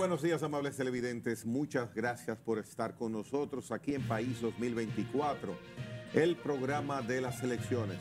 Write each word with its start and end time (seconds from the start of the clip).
buenos 0.00 0.22
días, 0.22 0.42
amables 0.42 0.78
televidentes. 0.78 1.44
Muchas 1.44 1.94
gracias 1.94 2.38
por 2.38 2.58
estar 2.58 2.94
con 2.94 3.12
nosotros 3.12 3.70
aquí 3.70 3.94
en 3.94 4.00
País 4.08 4.40
2024, 4.40 5.54
el 6.14 6.36
programa 6.36 7.02
de 7.02 7.20
las 7.20 7.42
elecciones. 7.42 7.98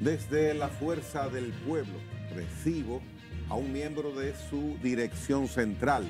Desde 0.00 0.52
la 0.52 0.68
Fuerza 0.68 1.30
del 1.30 1.50
Pueblo 1.66 1.94
recibo 2.34 3.00
a 3.48 3.54
un 3.54 3.72
miembro 3.72 4.12
de 4.14 4.34
su 4.50 4.76
dirección 4.82 5.48
central, 5.48 6.04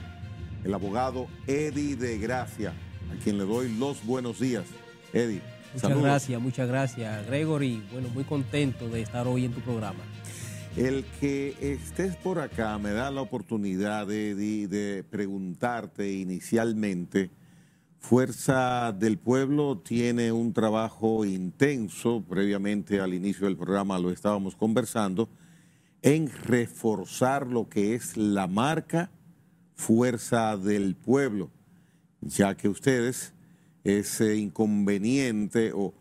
el 0.64 0.74
abogado 0.74 1.28
Eddie 1.46 1.94
de 1.94 2.18
Gracia, 2.18 2.72
a 3.12 3.22
quien 3.22 3.38
le 3.38 3.44
doy 3.44 3.72
los 3.72 4.04
buenos 4.04 4.40
días. 4.40 4.64
Eddie. 5.12 5.42
Muchas 5.74 5.96
gracias, 5.96 6.40
muchas 6.40 6.66
gracias, 6.66 7.24
Gregory. 7.28 7.86
Bueno, 7.92 8.08
muy 8.08 8.24
contento 8.24 8.88
de 8.88 9.02
estar 9.02 9.28
hoy 9.28 9.44
en 9.44 9.52
tu 9.52 9.60
programa. 9.60 10.02
El 10.76 11.04
que 11.20 11.54
estés 11.60 12.16
por 12.16 12.40
acá 12.40 12.76
me 12.78 12.90
da 12.90 13.08
la 13.12 13.20
oportunidad, 13.20 14.10
Eddie, 14.10 14.66
de 14.66 15.04
preguntarte 15.04 16.12
inicialmente. 16.12 17.30
Fuerza 18.00 18.90
del 18.92 19.16
Pueblo 19.16 19.78
tiene 19.78 20.32
un 20.32 20.52
trabajo 20.52 21.24
intenso, 21.24 22.24
previamente 22.28 22.98
al 22.98 23.14
inicio 23.14 23.46
del 23.46 23.56
programa 23.56 24.00
lo 24.00 24.10
estábamos 24.10 24.56
conversando, 24.56 25.28
en 26.02 26.28
reforzar 26.28 27.46
lo 27.46 27.68
que 27.68 27.94
es 27.94 28.16
la 28.16 28.48
marca 28.48 29.12
Fuerza 29.76 30.56
del 30.56 30.96
Pueblo, 30.96 31.50
ya 32.20 32.56
que 32.56 32.68
ustedes 32.68 33.32
ese 33.84 34.36
inconveniente 34.38 35.70
o, 35.72 35.94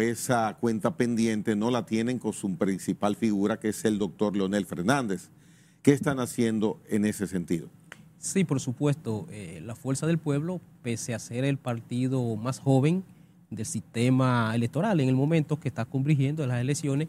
esa 0.00 0.56
cuenta 0.60 0.96
pendiente 0.96 1.56
no 1.56 1.70
la 1.70 1.86
tienen 1.86 2.18
con 2.18 2.32
su 2.32 2.56
principal 2.56 3.16
figura, 3.16 3.58
que 3.58 3.68
es 3.68 3.84
el 3.84 3.98
doctor 3.98 4.36
Leonel 4.36 4.66
Fernández. 4.66 5.30
¿Qué 5.82 5.92
están 5.92 6.20
haciendo 6.20 6.80
en 6.88 7.06
ese 7.06 7.26
sentido? 7.26 7.68
Sí, 8.18 8.44
por 8.44 8.60
supuesto. 8.60 9.26
Eh, 9.30 9.62
la 9.64 9.74
Fuerza 9.74 10.06
del 10.06 10.18
Pueblo, 10.18 10.60
pese 10.82 11.14
a 11.14 11.18
ser 11.18 11.44
el 11.44 11.56
partido 11.56 12.36
más 12.36 12.58
joven 12.58 13.02
del 13.48 13.64
sistema 13.64 14.54
electoral 14.54 15.00
en 15.00 15.08
el 15.08 15.16
momento 15.16 15.58
que 15.58 15.68
está 15.68 15.86
convirtiendo 15.86 16.46
las 16.46 16.60
elecciones, 16.60 17.08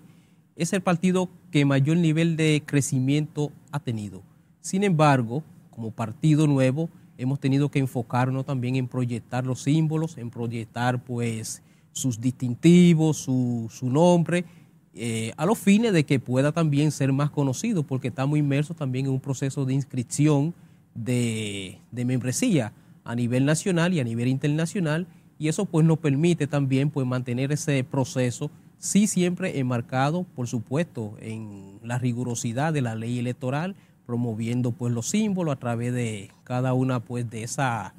es 0.55 0.71
el 0.73 0.81
partido 0.81 1.29
que 1.51 1.65
mayor 1.65 1.97
nivel 1.97 2.37
de 2.37 2.63
crecimiento 2.65 3.51
ha 3.71 3.79
tenido. 3.79 4.23
Sin 4.61 4.83
embargo, 4.83 5.43
como 5.69 5.91
partido 5.91 6.47
nuevo, 6.47 6.89
hemos 7.17 7.39
tenido 7.39 7.69
que 7.69 7.79
enfocarnos 7.79 8.45
también 8.45 8.75
en 8.75 8.87
proyectar 8.87 9.45
los 9.45 9.63
símbolos, 9.63 10.17
en 10.17 10.29
proyectar 10.29 11.03
pues 11.03 11.61
sus 11.93 12.19
distintivos, 12.19 13.17
su, 13.17 13.69
nombre, 13.83 14.45
eh, 14.93 15.33
a 15.37 15.45
los 15.45 15.57
fines 15.57 15.93
de 15.93 16.05
que 16.05 16.19
pueda 16.19 16.51
también 16.51 16.91
ser 16.91 17.11
más 17.13 17.29
conocido, 17.29 17.83
porque 17.83 18.09
estamos 18.09 18.37
inmersos 18.37 18.75
también 18.75 19.05
en 19.05 19.11
un 19.11 19.19
proceso 19.19 19.65
de 19.65 19.73
inscripción 19.73 20.53
de, 20.93 21.79
de 21.91 22.05
membresía 22.05 22.73
a 23.03 23.15
nivel 23.15 23.45
nacional 23.45 23.93
y 23.93 23.99
a 23.99 24.03
nivel 24.03 24.27
internacional, 24.27 25.07
y 25.39 25.47
eso 25.47 25.65
pues 25.65 25.85
nos 25.85 25.97
permite 25.97 26.47
también 26.47 26.91
pues 26.91 27.07
mantener 27.07 27.51
ese 27.51 27.83
proceso, 27.83 28.51
sí 28.77 29.07
siempre 29.07 29.59
enmarcado, 29.59 30.23
por 30.35 30.47
supuesto, 30.47 31.15
en 31.19 31.79
la 31.83 31.97
rigurosidad 31.97 32.73
de 32.73 32.81
la 32.81 32.95
ley 32.95 33.19
electoral, 33.19 33.75
promoviendo 34.05 34.71
pues 34.71 34.93
los 34.93 35.07
símbolos 35.07 35.53
a 35.53 35.59
través 35.59 35.93
de 35.93 36.31
cada 36.43 36.73
una 36.73 36.99
pues 36.99 37.29
de 37.29 37.43
esa, 37.43 37.93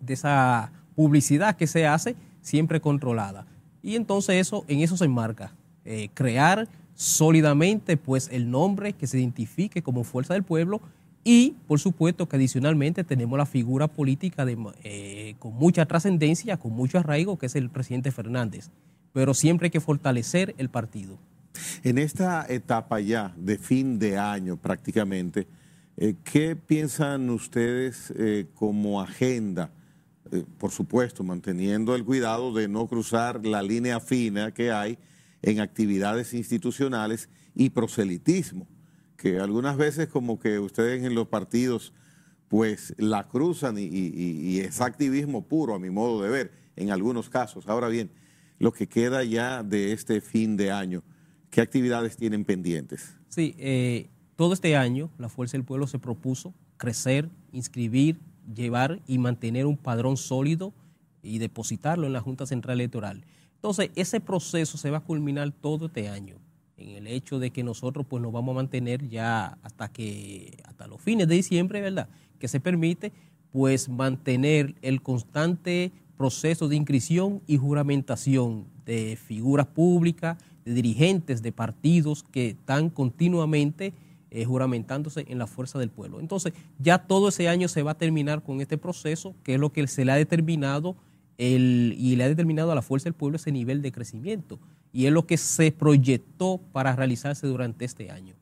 de 0.00 0.14
esa 0.14 0.72
publicidad 0.94 1.56
que 1.56 1.66
se 1.66 1.86
hace, 1.86 2.16
siempre 2.48 2.80
controlada. 2.80 3.46
Y 3.82 3.94
entonces 3.94 4.36
eso, 4.36 4.64
en 4.68 4.80
eso 4.80 4.96
se 4.96 5.04
enmarca, 5.04 5.52
eh, 5.84 6.08
crear 6.14 6.68
sólidamente 6.94 7.96
pues 7.96 8.28
el 8.32 8.50
nombre 8.50 8.92
que 8.92 9.06
se 9.06 9.18
identifique 9.18 9.82
como 9.82 10.02
fuerza 10.02 10.34
del 10.34 10.42
pueblo 10.42 10.80
y 11.22 11.54
por 11.66 11.78
supuesto 11.78 12.28
que 12.28 12.36
adicionalmente 12.36 13.04
tenemos 13.04 13.38
la 13.38 13.46
figura 13.46 13.86
política 13.86 14.44
de, 14.44 14.56
eh, 14.82 15.34
con 15.38 15.54
mucha 15.54 15.86
trascendencia, 15.86 16.56
con 16.56 16.72
mucho 16.72 16.98
arraigo, 16.98 17.38
que 17.38 17.46
es 17.46 17.54
el 17.54 17.70
presidente 17.70 18.10
Fernández. 18.10 18.70
Pero 19.12 19.34
siempre 19.34 19.66
hay 19.66 19.70
que 19.70 19.80
fortalecer 19.80 20.54
el 20.58 20.70
partido. 20.70 21.18
En 21.82 21.98
esta 21.98 22.46
etapa 22.48 23.00
ya 23.00 23.34
de 23.36 23.58
fin 23.58 23.98
de 23.98 24.16
año 24.16 24.56
prácticamente, 24.56 25.46
eh, 25.96 26.14
¿qué 26.24 26.56
piensan 26.56 27.28
ustedes 27.30 28.12
como 28.54 29.00
agenda? 29.00 29.70
Eh, 30.32 30.44
por 30.58 30.70
supuesto, 30.70 31.24
manteniendo 31.24 31.94
el 31.94 32.04
cuidado 32.04 32.52
de 32.52 32.68
no 32.68 32.86
cruzar 32.86 33.44
la 33.44 33.62
línea 33.62 34.00
fina 34.00 34.52
que 34.52 34.72
hay 34.72 34.98
en 35.42 35.60
actividades 35.60 36.34
institucionales 36.34 37.28
y 37.54 37.70
proselitismo, 37.70 38.66
que 39.16 39.38
algunas 39.38 39.76
veces 39.76 40.08
como 40.08 40.38
que 40.38 40.58
ustedes 40.58 41.04
en 41.04 41.14
los 41.14 41.28
partidos 41.28 41.92
pues 42.48 42.94
la 42.96 43.28
cruzan 43.28 43.76
y 43.78 44.58
es 44.60 44.80
activismo 44.80 45.46
puro 45.46 45.74
a 45.74 45.78
mi 45.78 45.90
modo 45.90 46.22
de 46.22 46.30
ver 46.30 46.52
en 46.76 46.90
algunos 46.90 47.28
casos. 47.28 47.68
Ahora 47.68 47.88
bien, 47.88 48.10
lo 48.58 48.72
que 48.72 48.88
queda 48.88 49.22
ya 49.22 49.62
de 49.62 49.92
este 49.92 50.22
fin 50.22 50.56
de 50.56 50.72
año, 50.72 51.02
¿Qué 51.50 51.60
actividades 51.60 52.16
tienen 52.16 52.44
pendientes? 52.44 53.16
Sí, 53.28 53.54
eh, 53.58 54.08
todo 54.36 54.52
este 54.52 54.76
año 54.76 55.10
la 55.18 55.28
Fuerza 55.28 55.56
del 55.56 55.64
Pueblo 55.64 55.86
se 55.86 55.98
propuso 55.98 56.54
crecer, 56.76 57.30
inscribir, 57.52 58.20
llevar 58.54 59.00
y 59.06 59.18
mantener 59.18 59.66
un 59.66 59.76
padrón 59.76 60.16
sólido 60.16 60.72
y 61.22 61.38
depositarlo 61.38 62.06
en 62.06 62.12
la 62.12 62.20
Junta 62.20 62.46
Central 62.46 62.80
Electoral. 62.80 63.24
Entonces, 63.54 63.90
ese 63.96 64.20
proceso 64.20 64.78
se 64.78 64.90
va 64.90 64.98
a 64.98 65.04
culminar 65.04 65.50
todo 65.50 65.86
este 65.86 66.08
año, 66.08 66.36
en 66.76 66.90
el 66.90 67.06
hecho 67.08 67.38
de 67.38 67.50
que 67.50 67.64
nosotros 67.64 68.06
pues 68.08 68.22
nos 68.22 68.32
vamos 68.32 68.52
a 68.52 68.56
mantener 68.56 69.08
ya 69.08 69.58
hasta 69.62 69.88
que 69.88 70.62
hasta 70.64 70.86
los 70.86 71.00
fines 71.00 71.26
de 71.26 71.34
diciembre, 71.34 71.80
¿verdad? 71.80 72.08
Que 72.38 72.46
se 72.46 72.60
permite 72.60 73.12
pues 73.50 73.88
mantener 73.88 74.76
el 74.82 75.02
constante 75.02 75.92
proceso 76.16 76.68
de 76.68 76.76
inscripción 76.76 77.42
y 77.46 77.56
juramentación 77.56 78.66
de 78.84 79.16
figuras 79.16 79.66
públicas, 79.66 80.38
dirigentes 80.64 81.42
de 81.42 81.52
partidos 81.52 82.22
que 82.22 82.50
están 82.50 82.90
continuamente 82.90 83.92
eh, 84.30 84.44
juramentándose 84.44 85.24
en 85.28 85.38
la 85.38 85.46
fuerza 85.46 85.78
del 85.78 85.90
pueblo. 85.90 86.20
Entonces, 86.20 86.52
ya 86.78 86.98
todo 86.98 87.28
ese 87.28 87.48
año 87.48 87.68
se 87.68 87.82
va 87.82 87.92
a 87.92 87.98
terminar 87.98 88.42
con 88.42 88.60
este 88.60 88.78
proceso, 88.78 89.34
que 89.42 89.54
es 89.54 89.60
lo 89.60 89.72
que 89.72 89.86
se 89.86 90.04
le 90.04 90.12
ha 90.12 90.16
determinado 90.16 90.96
el, 91.38 91.94
y 91.96 92.16
le 92.16 92.24
ha 92.24 92.28
determinado 92.28 92.72
a 92.72 92.74
la 92.74 92.82
fuerza 92.82 93.04
del 93.04 93.14
pueblo 93.14 93.36
ese 93.36 93.52
nivel 93.52 93.80
de 93.80 93.92
crecimiento. 93.92 94.58
Y 94.92 95.06
es 95.06 95.12
lo 95.12 95.26
que 95.26 95.36
se 95.36 95.72
proyectó 95.72 96.60
para 96.72 96.94
realizarse 96.94 97.46
durante 97.46 97.84
este 97.84 98.10
año. 98.10 98.34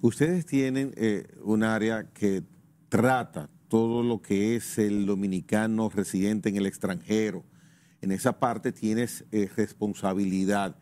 Ustedes 0.00 0.46
tienen 0.46 0.92
eh, 0.96 1.26
un 1.42 1.62
área 1.62 2.10
que 2.12 2.42
trata 2.88 3.48
todo 3.68 4.02
lo 4.02 4.20
que 4.20 4.56
es 4.56 4.78
el 4.78 5.06
dominicano 5.06 5.88
residente 5.88 6.48
en 6.48 6.56
el 6.56 6.66
extranjero. 6.66 7.44
En 8.02 8.10
esa 8.10 8.38
parte 8.38 8.72
tienes 8.72 9.24
eh, 9.30 9.48
responsabilidad. 9.56 10.76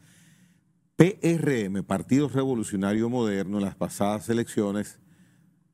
PRM, 0.98 1.84
Partido 1.84 2.28
Revolucionario 2.28 3.08
Moderno, 3.08 3.58
en 3.58 3.64
las 3.64 3.76
pasadas 3.76 4.28
elecciones 4.30 4.98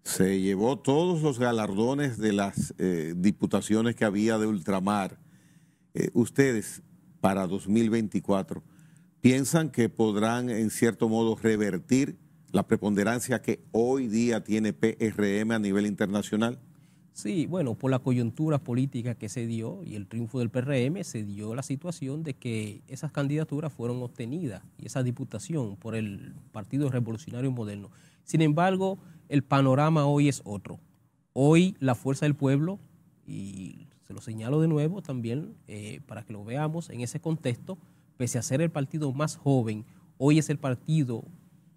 se 0.03 0.39
llevó 0.39 0.79
todos 0.79 1.23
los 1.23 1.39
galardones 1.39 2.19
de 2.19 2.35
las 2.35 2.75
eh, 2.77 3.15
diputaciones 3.17 3.97
que 3.97 4.05
había 4.05 4.37
de 4.37 4.47
ultramar. 4.47 5.19
Eh, 5.95 6.11
ustedes, 6.13 6.83
para 7.23 7.47
2024, 7.47 8.63
¿piensan 9.23 9.71
que 9.71 9.89
podrán 9.89 10.51
en 10.51 10.69
cierto 10.69 11.09
modo 11.09 11.37
revertir 11.37 12.19
la 12.53 12.67
preponderancia 12.67 13.41
que 13.41 13.65
hoy 13.73 14.09
día 14.09 14.45
tiene 14.45 14.75
PRM 14.75 15.53
a 15.53 15.59
nivel 15.59 15.87
internacional? 15.87 16.61
Sí, 17.15 17.47
bueno, 17.47 17.77
por 17.77 17.93
la 17.93 18.01
coyuntura 18.01 18.59
política 18.59 19.15
que 19.15 19.29
se 19.29 19.47
dio 19.47 19.85
y 19.85 19.95
el 19.95 20.09
triunfo 20.09 20.41
del 20.41 20.51
PRM, 20.51 21.05
se 21.05 21.23
dio 21.23 21.55
la 21.55 21.63
situación 21.63 22.25
de 22.25 22.35
que 22.35 22.83
esas 22.89 23.13
candidaturas 23.13 23.73
fueron 23.73 24.03
obtenidas 24.03 24.65
y 24.79 24.87
esa 24.87 25.05
diputación 25.05 25.77
por 25.77 25.95
el 25.95 26.35
Partido 26.51 26.91
Revolucionario 26.91 27.53
Moderno. 27.53 27.93
Sin 28.25 28.43
embargo, 28.43 28.99
el 29.29 29.45
panorama 29.45 30.07
hoy 30.07 30.29
es 30.29 30.43
otro. 30.45 30.81
Hoy 31.35 31.77
la 31.79 31.95
fuerza 31.95 32.27
del 32.27 32.35
pueblo, 32.35 32.81
y 33.29 33.87
se 34.03 34.13
lo 34.13 34.21
señalo 34.21 34.61
de 34.61 34.67
nuevo 34.67 35.01
también 35.01 35.55
eh, 35.69 36.01
para 36.07 36.25
que 36.25 36.33
lo 36.33 36.45
veamos 36.45 36.91
en 36.91 37.01
ese 37.01 37.21
contexto, 37.21 37.79
pese 38.17 38.39
a 38.39 38.43
ser 38.43 38.61
el 38.61 38.73
partido 38.73 39.13
más 39.13 39.37
joven, 39.37 39.85
hoy 40.19 40.41
es 40.41 40.51
el 40.51 40.59
partido 40.59 41.23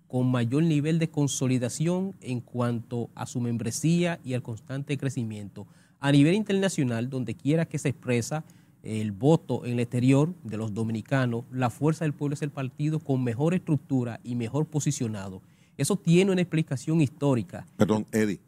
con 0.08 0.30
mayor 0.32 0.64
nivel 0.64 1.00
de 1.00 1.10
consolidación 1.10 2.16
en 2.22 2.40
cuanto 2.40 3.10
a 3.16 3.26
su 3.26 3.42
membresía 3.42 4.20
y 4.24 4.34
al 4.34 4.42
constante 4.42 4.98
crecimiento. 4.98 5.68
A 6.00 6.12
nivel 6.12 6.36
internacional, 6.36 7.10
donde 7.10 7.36
quiera 7.36 7.66
que 7.66 7.78
se 7.78 7.90
expresa 7.90 8.44
el 8.84 9.12
voto 9.12 9.66
en 9.66 9.74
el 9.74 9.80
exterior 9.82 10.34
de 10.44 10.58
los 10.58 10.74
dominicanos, 10.74 11.44
la 11.52 11.70
Fuerza 11.70 12.06
del 12.06 12.14
Pueblo 12.14 12.36
es 12.36 12.42
el 12.42 12.52
partido 12.52 13.00
con 13.00 13.24
mejor 13.24 13.54
estructura 13.54 14.20
y 14.24 14.36
mejor 14.36 14.66
posicionado. 14.66 15.42
Eso 15.78 15.96
tiene 15.96 16.32
una 16.32 16.42
explicación 16.42 17.02
histórica. 17.02 17.68
Perdón, 17.76 18.08
Eddie. 18.12 18.40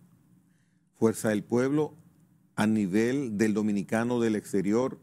Fuerza 0.96 1.30
del 1.30 1.44
Pueblo 1.44 1.94
a 2.56 2.68
nivel 2.68 3.38
del 3.38 3.54
dominicano 3.54 4.20
del 4.20 4.36
exterior 4.36 5.00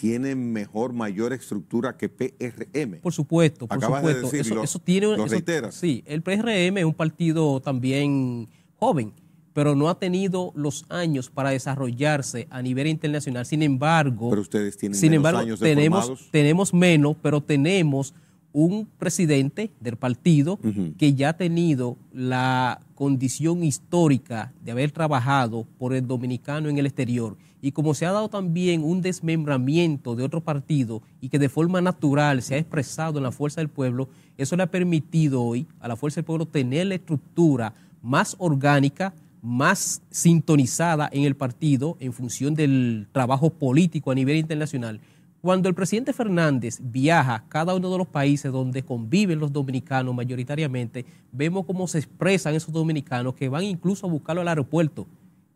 tiene 0.00 0.34
mejor, 0.34 0.92
mayor 0.92 1.32
estructura 1.32 1.96
que 1.96 2.08
PRM. 2.08 3.00
Por 3.00 3.12
supuesto, 3.12 3.68
por 3.68 3.80
supuesto. 3.80 4.60
eso, 4.62 4.78
tiene, 4.80 5.16
lo 5.16 5.26
Sí, 5.70 6.02
el 6.06 6.20
PRM 6.20 6.78
es 6.78 6.84
un 6.84 6.94
partido 6.94 7.60
también 7.60 8.48
joven, 8.74 9.12
pero 9.52 9.76
no 9.76 9.88
ha 9.88 9.98
tenido 10.00 10.52
los 10.56 10.84
años 10.88 11.30
para 11.30 11.50
desarrollarse 11.50 12.48
a 12.50 12.60
nivel 12.60 12.88
internacional. 12.88 13.46
Sin 13.46 13.62
embargo, 13.62 14.30
pero 14.30 14.42
ustedes 14.42 14.76
tienen 14.76 14.98
sin 14.98 15.10
menos 15.12 15.20
embargo, 15.20 15.38
años 15.38 15.60
de 15.60 15.68
tenemos, 15.68 16.00
formados. 16.06 16.28
tenemos 16.32 16.74
menos, 16.74 17.16
pero 17.22 17.40
tenemos 17.40 18.14
un 18.54 18.86
presidente 18.98 19.72
del 19.80 19.96
partido 19.96 20.60
que 20.96 21.12
ya 21.14 21.30
ha 21.30 21.36
tenido 21.36 21.98
la 22.12 22.80
condición 22.94 23.64
histórica 23.64 24.52
de 24.64 24.70
haber 24.70 24.92
trabajado 24.92 25.66
por 25.76 25.92
el 25.92 26.06
dominicano 26.06 26.68
en 26.68 26.78
el 26.78 26.86
exterior. 26.86 27.36
Y 27.60 27.72
como 27.72 27.94
se 27.94 28.06
ha 28.06 28.12
dado 28.12 28.28
también 28.28 28.84
un 28.84 29.02
desmembramiento 29.02 30.14
de 30.14 30.22
otro 30.22 30.40
partido 30.40 31.02
y 31.20 31.30
que 31.30 31.40
de 31.40 31.48
forma 31.48 31.80
natural 31.80 32.42
se 32.42 32.54
ha 32.54 32.58
expresado 32.58 33.18
en 33.18 33.24
la 33.24 33.32
Fuerza 33.32 33.60
del 33.60 33.70
Pueblo, 33.70 34.08
eso 34.38 34.54
le 34.54 34.62
ha 34.62 34.70
permitido 34.70 35.42
hoy 35.42 35.66
a 35.80 35.88
la 35.88 35.96
Fuerza 35.96 36.16
del 36.16 36.26
Pueblo 36.26 36.46
tener 36.46 36.86
la 36.86 36.94
estructura 36.94 37.74
más 38.02 38.36
orgánica, 38.38 39.14
más 39.42 40.00
sintonizada 40.10 41.08
en 41.12 41.24
el 41.24 41.34
partido 41.34 41.96
en 41.98 42.12
función 42.12 42.54
del 42.54 43.08
trabajo 43.10 43.50
político 43.50 44.12
a 44.12 44.14
nivel 44.14 44.36
internacional. 44.36 45.00
Cuando 45.44 45.68
el 45.68 45.74
presidente 45.74 46.14
Fernández 46.14 46.78
viaja 46.80 47.34
a 47.34 47.48
cada 47.50 47.74
uno 47.74 47.92
de 47.92 47.98
los 47.98 48.06
países 48.08 48.50
donde 48.50 48.82
conviven 48.82 49.38
los 49.38 49.52
dominicanos 49.52 50.14
mayoritariamente, 50.14 51.04
vemos 51.32 51.66
cómo 51.66 51.86
se 51.86 51.98
expresan 51.98 52.54
esos 52.54 52.72
dominicanos 52.72 53.34
que 53.34 53.50
van 53.50 53.62
incluso 53.62 54.06
a 54.06 54.10
buscarlo 54.10 54.40
al 54.40 54.48
aeropuerto. 54.48 55.06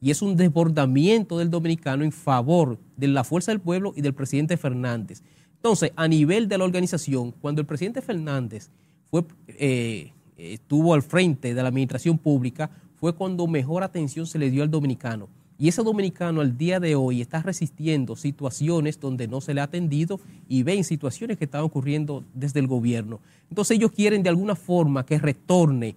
Y 0.02 0.10
es 0.10 0.20
un 0.20 0.36
desbordamiento 0.36 1.38
del 1.38 1.48
dominicano 1.48 2.04
en 2.04 2.12
favor 2.12 2.78
de 2.98 3.08
la 3.08 3.24
fuerza 3.24 3.50
del 3.50 3.62
pueblo 3.62 3.94
y 3.96 4.02
del 4.02 4.12
presidente 4.12 4.58
Fernández. 4.58 5.22
Entonces, 5.54 5.90
a 5.96 6.06
nivel 6.06 6.48
de 6.48 6.58
la 6.58 6.64
organización, 6.64 7.32
cuando 7.32 7.62
el 7.62 7.66
presidente 7.66 8.02
Fernández 8.02 8.68
fue, 9.10 9.24
eh, 9.46 10.12
estuvo 10.36 10.92
al 10.92 11.00
frente 11.00 11.54
de 11.54 11.62
la 11.62 11.68
administración 11.70 12.18
pública, 12.18 12.70
fue 12.96 13.14
cuando 13.14 13.46
mejor 13.46 13.82
atención 13.82 14.26
se 14.26 14.38
le 14.38 14.50
dio 14.50 14.62
al 14.62 14.70
dominicano. 14.70 15.30
Y 15.60 15.66
ese 15.66 15.82
dominicano 15.82 16.40
al 16.40 16.56
día 16.56 16.78
de 16.78 16.94
hoy 16.94 17.20
está 17.20 17.42
resistiendo 17.42 18.14
situaciones 18.14 19.00
donde 19.00 19.26
no 19.26 19.40
se 19.40 19.54
le 19.54 19.60
ha 19.60 19.64
atendido 19.64 20.20
y 20.48 20.62
ven 20.62 20.84
situaciones 20.84 21.36
que 21.36 21.46
están 21.46 21.62
ocurriendo 21.62 22.24
desde 22.32 22.60
el 22.60 22.68
gobierno. 22.68 23.18
Entonces 23.50 23.76
ellos 23.76 23.90
quieren 23.90 24.22
de 24.22 24.28
alguna 24.28 24.54
forma 24.54 25.04
que 25.04 25.18
retorne 25.18 25.96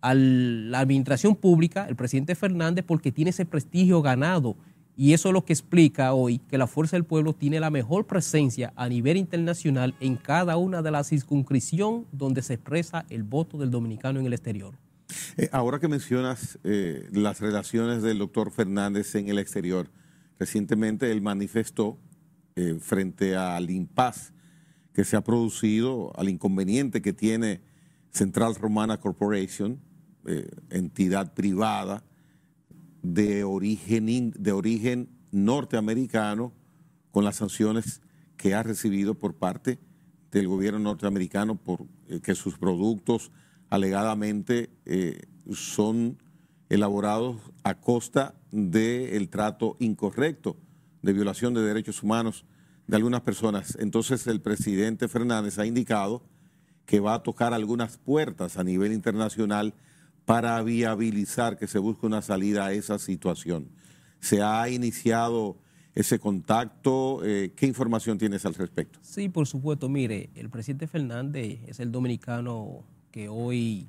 a 0.00 0.14
la 0.14 0.78
administración 0.78 1.34
pública 1.34 1.86
el 1.88 1.96
presidente 1.96 2.36
Fernández 2.36 2.84
porque 2.86 3.10
tiene 3.10 3.30
ese 3.30 3.44
prestigio 3.44 4.00
ganado. 4.00 4.54
Y 4.96 5.12
eso 5.12 5.28
es 5.30 5.32
lo 5.32 5.44
que 5.44 5.54
explica 5.54 6.12
hoy 6.12 6.38
que 6.38 6.58
la 6.58 6.68
Fuerza 6.68 6.96
del 6.96 7.04
Pueblo 7.04 7.32
tiene 7.32 7.58
la 7.58 7.70
mejor 7.70 8.06
presencia 8.06 8.72
a 8.76 8.88
nivel 8.88 9.16
internacional 9.16 9.94
en 9.98 10.14
cada 10.14 10.56
una 10.56 10.82
de 10.82 10.90
las 10.92 11.08
circunscripciones 11.08 12.06
donde 12.12 12.42
se 12.42 12.54
expresa 12.54 13.06
el 13.10 13.24
voto 13.24 13.58
del 13.58 13.72
dominicano 13.72 14.20
en 14.20 14.26
el 14.26 14.34
exterior. 14.34 14.74
Eh, 15.36 15.48
ahora 15.52 15.78
que 15.78 15.88
mencionas 15.88 16.58
eh, 16.64 17.08
las 17.12 17.40
relaciones 17.40 18.02
del 18.02 18.18
doctor 18.18 18.50
Fernández 18.50 19.14
en 19.14 19.28
el 19.28 19.38
exterior, 19.38 19.90
recientemente 20.38 21.10
él 21.10 21.22
manifestó 21.22 21.98
eh, 22.56 22.78
frente 22.80 23.36
al 23.36 23.70
impas 23.70 24.32
que 24.92 25.04
se 25.04 25.16
ha 25.16 25.20
producido, 25.22 26.12
al 26.16 26.28
inconveniente 26.28 27.00
que 27.00 27.12
tiene 27.12 27.62
Central 28.10 28.54
Romana 28.56 28.98
Corporation, 28.98 29.80
entidad 30.68 31.32
privada 31.32 32.04
de 33.02 33.42
origen, 33.42 34.32
de 34.36 34.52
origen 34.52 35.08
norteamericano, 35.30 36.52
con 37.10 37.24
las 37.24 37.36
sanciones 37.36 38.02
que 38.36 38.54
ha 38.54 38.62
recibido 38.62 39.14
por 39.14 39.34
parte 39.36 39.78
del 40.30 40.46
gobierno 40.46 40.78
norteamericano 40.80 41.56
por 41.56 41.86
que 42.22 42.34
sus 42.34 42.58
productos 42.58 43.30
alegadamente 43.70 44.70
eh, 44.84 45.20
son 45.52 46.18
elaborados 46.68 47.40
a 47.62 47.74
costa 47.80 48.34
del 48.50 49.28
trato 49.28 49.76
incorrecto, 49.80 50.56
de 51.02 51.12
violación 51.12 51.54
de 51.54 51.62
derechos 51.62 52.02
humanos 52.02 52.44
de 52.86 52.96
algunas 52.96 53.22
personas. 53.22 53.76
Entonces 53.80 54.26
el 54.26 54.40
presidente 54.40 55.08
Fernández 55.08 55.58
ha 55.58 55.66
indicado 55.66 56.22
que 56.84 57.00
va 57.00 57.14
a 57.14 57.22
tocar 57.22 57.54
algunas 57.54 57.96
puertas 57.98 58.56
a 58.56 58.64
nivel 58.64 58.92
internacional 58.92 59.74
para 60.24 60.60
viabilizar 60.62 61.56
que 61.56 61.66
se 61.66 61.78
busque 61.78 62.06
una 62.06 62.22
salida 62.22 62.66
a 62.66 62.72
esa 62.72 62.98
situación. 62.98 63.70
¿Se 64.18 64.42
ha 64.42 64.68
iniciado 64.68 65.58
ese 65.94 66.18
contacto? 66.18 67.24
Eh, 67.24 67.52
¿Qué 67.56 67.66
información 67.66 68.18
tienes 68.18 68.44
al 68.44 68.54
respecto? 68.54 68.98
Sí, 69.02 69.28
por 69.28 69.46
supuesto. 69.46 69.88
Mire, 69.88 70.30
el 70.34 70.50
presidente 70.50 70.86
Fernández 70.86 71.60
es 71.66 71.80
el 71.80 71.90
dominicano 71.92 72.84
que 73.10 73.28
hoy 73.28 73.88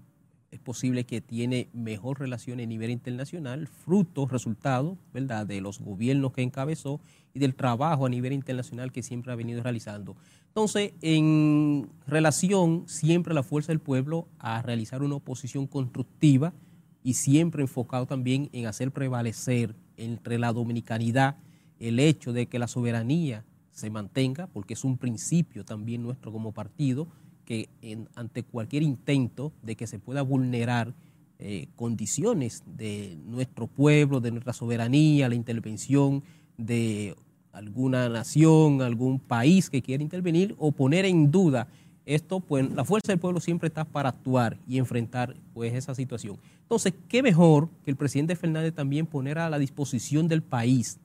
es 0.52 0.60
posible 0.60 1.06
que 1.06 1.22
tiene 1.22 1.70
mejor 1.74 2.20
relación 2.20 2.60
a 2.60 2.66
nivel 2.66 2.92
internacional, 2.92 3.68
fruto, 3.68 4.26
resultado, 4.26 4.98
¿verdad?, 5.14 5.48
de 5.48 5.62
los 5.62 5.80
gobiernos 5.80 6.34
que 6.34 6.42
encabezó 6.42 7.00
y 7.34 7.40
del 7.40 7.56
trabajo 7.56 8.06
a 8.06 8.10
nivel 8.10 8.34
internacional 8.34 8.92
que 8.92 9.02
siempre 9.02 9.32
ha 9.32 9.36
venido 9.36 9.64
realizando. 9.64 10.18
Entonces, 10.48 10.92
en 11.02 11.90
relación 12.06 12.84
siempre 12.88 13.32
a 13.32 13.36
la 13.36 13.44
fuerza 13.44 13.72
del 13.72 13.80
pueblo 13.80 14.28
a 14.38 14.62
realizar 14.62 15.02
una 15.02 15.16
oposición 15.16 15.68
constructiva 15.68 16.54
y 17.04 17.14
siempre 17.14 17.62
enfocado 17.62 18.06
también 18.06 18.50
en 18.52 18.66
hacer 18.66 18.92
prevalecer 18.92 19.76
entre 19.96 20.38
la 20.38 20.52
dominicanidad 20.52 21.38
el 21.80 22.00
hecho 22.00 22.34
de 22.34 22.48
que 22.48 22.60
la 22.60 22.68
soberanía 22.68 23.46
se 23.72 23.90
mantenga, 23.90 24.48
porque 24.48 24.74
es 24.74 24.84
un 24.84 24.98
principio 24.98 25.64
también 25.64 26.04
nuestro 26.04 26.32
como 26.32 26.52
partido, 26.52 27.08
que 27.52 27.68
ante 28.16 28.44
cualquier 28.44 28.82
intento 28.82 29.52
de 29.62 29.76
que 29.76 29.86
se 29.86 30.00
pueda 30.00 30.22
vulnerar 30.22 30.94
eh, 31.38 31.68
condiciones 31.76 32.64
de 32.66 33.18
nuestro 33.26 33.68
pueblo, 33.68 34.22
de 34.22 34.32
nuestra 34.32 34.54
soberanía, 34.54 35.28
la 35.28 35.36
intervención 35.36 36.24
de 36.58 37.14
alguna 37.52 38.08
nación, 38.08 38.82
algún 38.82 39.20
país 39.20 39.70
que 39.70 39.82
quiera 39.82 40.02
intervenir 40.02 40.56
o 40.60 40.72
poner 40.72 41.04
en 41.04 41.30
duda 41.30 41.68
esto, 42.06 42.40
pues 42.40 42.72
la 42.72 42.86
fuerza 42.86 43.12
del 43.12 43.20
pueblo 43.20 43.42
siempre 43.42 43.68
está 43.68 43.84
para 43.84 44.08
actuar 44.08 44.58
y 44.66 44.78
enfrentar 44.78 45.36
pues 45.54 45.74
esa 45.74 45.94
situación. 45.94 46.38
Entonces, 46.62 46.94
qué 47.10 47.22
mejor 47.22 47.68
que 47.84 47.92
el 47.92 47.98
presidente 47.98 48.38
Fernández 48.38 48.74
también 48.74 49.06
poner 49.06 49.40
a 49.40 49.50
la 49.50 49.60
disposición 49.60 50.30
del 50.30 50.42
país, 50.42 51.02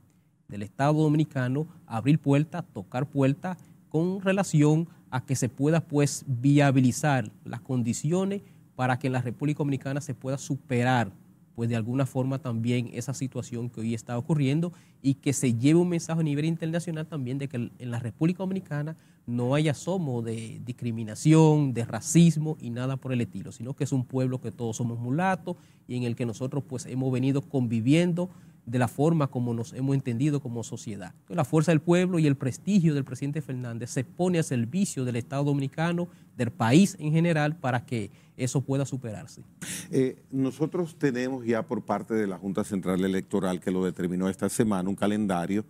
del 0.46 0.62
Estado 0.62 0.92
Dominicano, 0.92 1.66
abrir 1.86 2.20
puertas, 2.20 2.64
tocar 2.72 3.04
puertas 3.06 3.58
con 3.88 4.20
relación 4.20 4.88
a 5.10 5.24
que 5.24 5.36
se 5.36 5.48
pueda 5.48 5.80
pues 5.80 6.24
viabilizar 6.26 7.30
las 7.44 7.60
condiciones 7.60 8.42
para 8.74 8.98
que 8.98 9.06
en 9.06 9.14
la 9.14 9.22
República 9.22 9.58
Dominicana 9.58 10.00
se 10.00 10.14
pueda 10.14 10.38
superar 10.38 11.12
pues 11.56 11.70
de 11.70 11.76
alguna 11.76 12.04
forma 12.04 12.38
también 12.38 12.90
esa 12.92 13.14
situación 13.14 13.70
que 13.70 13.80
hoy 13.80 13.94
está 13.94 14.18
ocurriendo 14.18 14.74
y 15.00 15.14
que 15.14 15.32
se 15.32 15.54
lleve 15.54 15.80
un 15.80 15.88
mensaje 15.88 16.20
a 16.20 16.22
nivel 16.22 16.44
internacional 16.44 17.06
también 17.06 17.38
de 17.38 17.48
que 17.48 17.56
en 17.56 17.90
la 17.90 17.98
República 17.98 18.38
Dominicana 18.38 18.94
no 19.26 19.54
haya 19.54 19.70
asomo 19.70 20.20
de 20.20 20.60
discriminación, 20.64 21.72
de 21.72 21.86
racismo 21.86 22.58
y 22.60 22.68
nada 22.68 22.98
por 22.98 23.12
el 23.14 23.22
estilo, 23.22 23.52
sino 23.52 23.74
que 23.74 23.84
es 23.84 23.92
un 23.92 24.04
pueblo 24.04 24.40
que 24.40 24.52
todos 24.52 24.76
somos 24.76 24.98
mulatos 24.98 25.56
y 25.88 25.96
en 25.96 26.02
el 26.02 26.14
que 26.14 26.26
nosotros 26.26 26.62
pues 26.68 26.84
hemos 26.84 27.10
venido 27.10 27.40
conviviendo 27.40 28.28
de 28.66 28.78
la 28.80 28.88
forma 28.88 29.28
como 29.28 29.54
nos 29.54 29.72
hemos 29.72 29.94
entendido 29.94 30.40
como 30.40 30.64
sociedad. 30.64 31.14
La 31.28 31.44
fuerza 31.44 31.70
del 31.70 31.80
pueblo 31.80 32.18
y 32.18 32.26
el 32.26 32.36
prestigio 32.36 32.94
del 32.94 33.04
presidente 33.04 33.40
Fernández 33.40 33.90
se 33.90 34.04
pone 34.04 34.40
a 34.40 34.42
servicio 34.42 35.04
del 35.04 35.16
Estado 35.16 35.44
Dominicano, 35.44 36.08
del 36.36 36.50
país 36.50 36.96
en 36.98 37.12
general, 37.12 37.56
para 37.56 37.86
que 37.86 38.10
eso 38.36 38.60
pueda 38.60 38.84
superarse. 38.84 39.42
Eh, 39.90 40.18
nosotros 40.30 40.96
tenemos 40.98 41.46
ya 41.46 41.62
por 41.62 41.84
parte 41.84 42.14
de 42.14 42.26
la 42.26 42.38
Junta 42.38 42.64
Central 42.64 43.02
Electoral, 43.04 43.60
que 43.60 43.70
lo 43.70 43.84
determinó 43.84 44.28
esta 44.28 44.48
semana, 44.48 44.88
un 44.88 44.96
calendario 44.96 45.64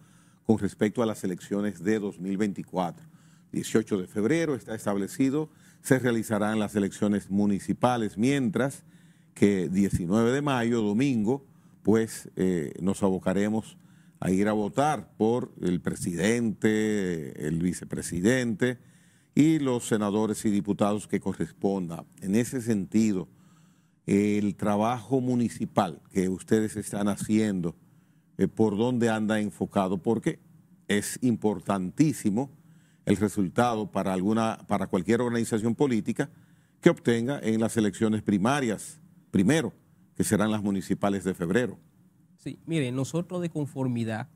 con 0.47 0.59
respecto 0.59 1.03
a 1.03 1.07
las 1.07 1.23
elecciones 1.23 1.85
de 1.85 1.99
2024. 1.99 3.05
18 3.53 3.99
de 3.99 4.07
febrero 4.07 4.55
está 4.55 4.75
establecido, 4.75 5.50
se 5.83 5.99
realizarán 5.99 6.59
las 6.59 6.75
elecciones 6.75 7.31
municipales, 7.31 8.17
mientras 8.17 8.85
que 9.35 9.69
19 9.69 10.33
de 10.33 10.43
mayo, 10.43 10.83
domingo, 10.83 11.45
pues 11.87 12.28
eh, 12.35 12.73
nos 12.81 13.05
abocaremos 13.05 13.78
a 14.19 14.33
ir 14.33 14.49
a 14.49 14.52
votar 14.52 15.14
por 15.16 15.55
el 15.61 15.81
presidente, 15.81 17.47
el 17.47 17.62
vicepresidente 17.62 18.78
y 19.37 19.61
los 19.61 19.87
senadores 19.87 20.45
y 20.47 20.50
diputados 20.50 21.07
que 21.07 21.21
corresponda. 21.21 22.05
En 22.23 22.35
ese 22.35 22.61
sentido, 22.61 23.28
el 24.07 24.57
trabajo 24.57 25.21
municipal 25.21 26.02
que 26.11 26.28
ustedes 26.28 26.75
están 26.75 27.07
haciendo, 27.07 27.76
eh, 28.37 28.49
por 28.49 28.76
dónde 28.76 29.09
anda 29.09 29.38
enfocado, 29.38 29.99
porque 29.99 30.40
es 30.88 31.21
importantísimo 31.23 32.50
el 33.05 33.16
resultado 33.16 33.93
para 33.93 34.12
alguna, 34.12 34.59
para 34.66 34.88
cualquier 34.88 35.21
organización 35.21 35.76
política 35.76 36.31
que 36.81 36.90
obtenga 36.90 37.38
en 37.40 37.61
las 37.61 37.76
elecciones 37.76 38.23
primarias, 38.23 38.99
primero, 39.31 39.73
que 40.16 40.25
serán 40.25 40.50
las 40.50 40.62
municipales 40.62 41.25
de 41.25 41.35
febrero. 41.35 41.78
Sí, 42.37 42.58
mire, 42.66 42.90
nosotros 42.90 43.42
de 43.42 43.50
conformidad 43.50 44.28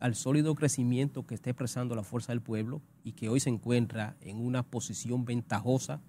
al 0.00 0.14
sólido 0.14 0.54
crecimiento 0.54 1.26
que 1.26 1.34
está 1.34 1.50
expresando 1.50 1.94
la 1.94 2.02
fuerza 2.02 2.32
del 2.32 2.40
pueblo 2.40 2.82
y 3.04 3.12
que 3.12 3.28
hoy 3.28 3.40
se 3.40 3.50
encuentra 3.50 4.16
en 4.20 4.38
una 4.44 4.62
posición 4.62 5.24
ventajosa 5.24 6.00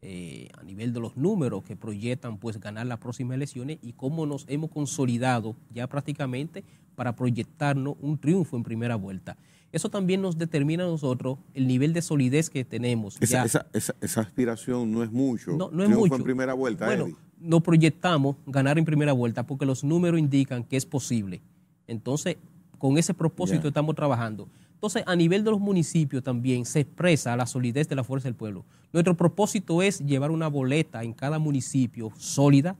eh, 0.00 0.48
a 0.58 0.64
nivel 0.64 0.92
de 0.92 1.00
los 1.00 1.16
números 1.16 1.62
que 1.62 1.76
proyectan 1.76 2.38
pues 2.38 2.58
ganar 2.58 2.86
las 2.86 2.98
próximas 2.98 3.36
elecciones 3.36 3.78
y 3.82 3.92
cómo 3.92 4.26
nos 4.26 4.44
hemos 4.48 4.70
consolidado 4.70 5.56
ya 5.70 5.86
prácticamente 5.86 6.64
para 6.96 7.14
proyectarnos 7.14 7.96
un 8.00 8.18
triunfo 8.18 8.56
en 8.56 8.64
primera 8.64 8.96
vuelta. 8.96 9.36
Eso 9.70 9.88
también 9.88 10.20
nos 10.20 10.36
determina 10.36 10.84
a 10.84 10.86
nosotros 10.86 11.38
el 11.54 11.66
nivel 11.66 11.92
de 11.94 12.02
solidez 12.02 12.50
que 12.50 12.64
tenemos. 12.64 13.16
Esa, 13.22 13.66
esa, 13.72 14.20
aspiración 14.20 14.92
no 14.92 15.02
es 15.02 15.10
mucho. 15.10 15.52
No, 15.52 15.70
no 15.70 15.82
es 15.82 15.88
mucho. 15.88 16.16
en 16.16 16.22
primera 16.24 16.52
vuelta, 16.52 16.84
bueno, 16.84 17.16
Nos 17.42 17.62
proyectamos 17.62 18.36
ganar 18.46 18.78
en 18.78 18.84
primera 18.84 19.12
vuelta 19.12 19.44
porque 19.44 19.66
los 19.66 19.82
números 19.84 20.18
indican 20.18 20.64
que 20.64 20.76
es 20.76 20.86
posible. 20.86 21.42
Entonces, 21.86 22.36
con 22.78 22.98
ese 22.98 23.14
propósito 23.14 23.68
estamos 23.68 23.94
trabajando. 23.94 24.48
Entonces, 24.74 25.04
a 25.06 25.14
nivel 25.14 25.44
de 25.44 25.52
los 25.52 25.60
municipios 25.60 26.22
también 26.22 26.64
se 26.64 26.80
expresa 26.80 27.36
la 27.36 27.46
solidez 27.46 27.88
de 27.88 27.94
la 27.94 28.02
fuerza 28.02 28.28
del 28.28 28.34
pueblo. 28.34 28.64
Nuestro 28.92 29.16
propósito 29.16 29.82
es 29.82 30.00
llevar 30.00 30.30
una 30.30 30.48
boleta 30.48 31.04
en 31.04 31.12
cada 31.12 31.38
municipio 31.38 32.10
sólida 32.16 32.76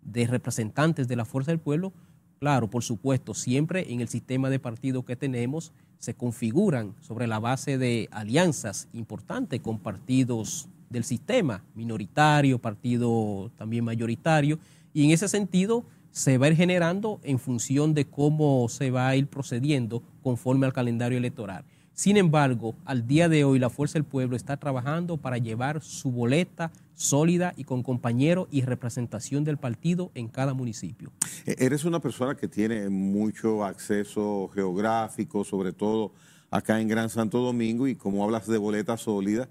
de 0.00 0.26
representantes 0.26 1.08
de 1.08 1.16
la 1.16 1.24
fuerza 1.24 1.50
del 1.50 1.60
pueblo. 1.60 1.92
Claro, 2.38 2.70
por 2.70 2.82
supuesto, 2.82 3.34
siempre 3.34 3.92
en 3.92 4.00
el 4.00 4.08
sistema 4.08 4.48
de 4.48 4.58
partidos 4.58 5.04
que 5.04 5.16
tenemos 5.16 5.72
se 5.98 6.14
configuran 6.14 6.94
sobre 7.00 7.26
la 7.26 7.38
base 7.38 7.78
de 7.78 8.08
alianzas 8.10 8.88
importantes 8.92 9.60
con 9.60 9.78
partidos 9.78 10.68
del 10.92 11.04
sistema, 11.04 11.64
minoritario, 11.74 12.58
partido 12.58 13.50
también 13.56 13.84
mayoritario, 13.84 14.58
y 14.92 15.04
en 15.04 15.10
ese 15.10 15.28
sentido 15.28 15.84
se 16.10 16.36
va 16.36 16.46
a 16.46 16.50
ir 16.50 16.56
generando 16.56 17.18
en 17.22 17.38
función 17.38 17.94
de 17.94 18.04
cómo 18.04 18.68
se 18.68 18.90
va 18.90 19.08
a 19.08 19.16
ir 19.16 19.26
procediendo 19.26 20.02
conforme 20.22 20.66
al 20.66 20.72
calendario 20.72 21.18
electoral. 21.18 21.64
Sin 21.94 22.16
embargo, 22.16 22.74
al 22.84 23.06
día 23.06 23.28
de 23.28 23.44
hoy 23.44 23.58
la 23.58 23.70
Fuerza 23.70 23.94
del 23.94 24.04
Pueblo 24.04 24.36
está 24.36 24.56
trabajando 24.56 25.18
para 25.18 25.38
llevar 25.38 25.82
su 25.82 26.10
boleta 26.10 26.70
sólida 26.94 27.52
y 27.56 27.64
con 27.64 27.82
compañeros 27.82 28.48
y 28.50 28.62
representación 28.62 29.44
del 29.44 29.58
partido 29.58 30.10
en 30.14 30.28
cada 30.28 30.54
municipio. 30.54 31.12
E-, 31.46 31.56
eres 31.58 31.84
una 31.84 32.00
persona 32.00 32.34
que 32.34 32.48
tiene 32.48 32.88
mucho 32.88 33.64
acceso 33.64 34.50
geográfico, 34.54 35.44
sobre 35.44 35.72
todo 35.72 36.12
acá 36.50 36.80
en 36.80 36.88
Gran 36.88 37.10
Santo 37.10 37.38
Domingo, 37.38 37.86
y 37.88 37.94
como 37.94 38.24
hablas 38.24 38.46
de 38.46 38.58
boleta 38.58 38.96
sólida, 38.96 39.48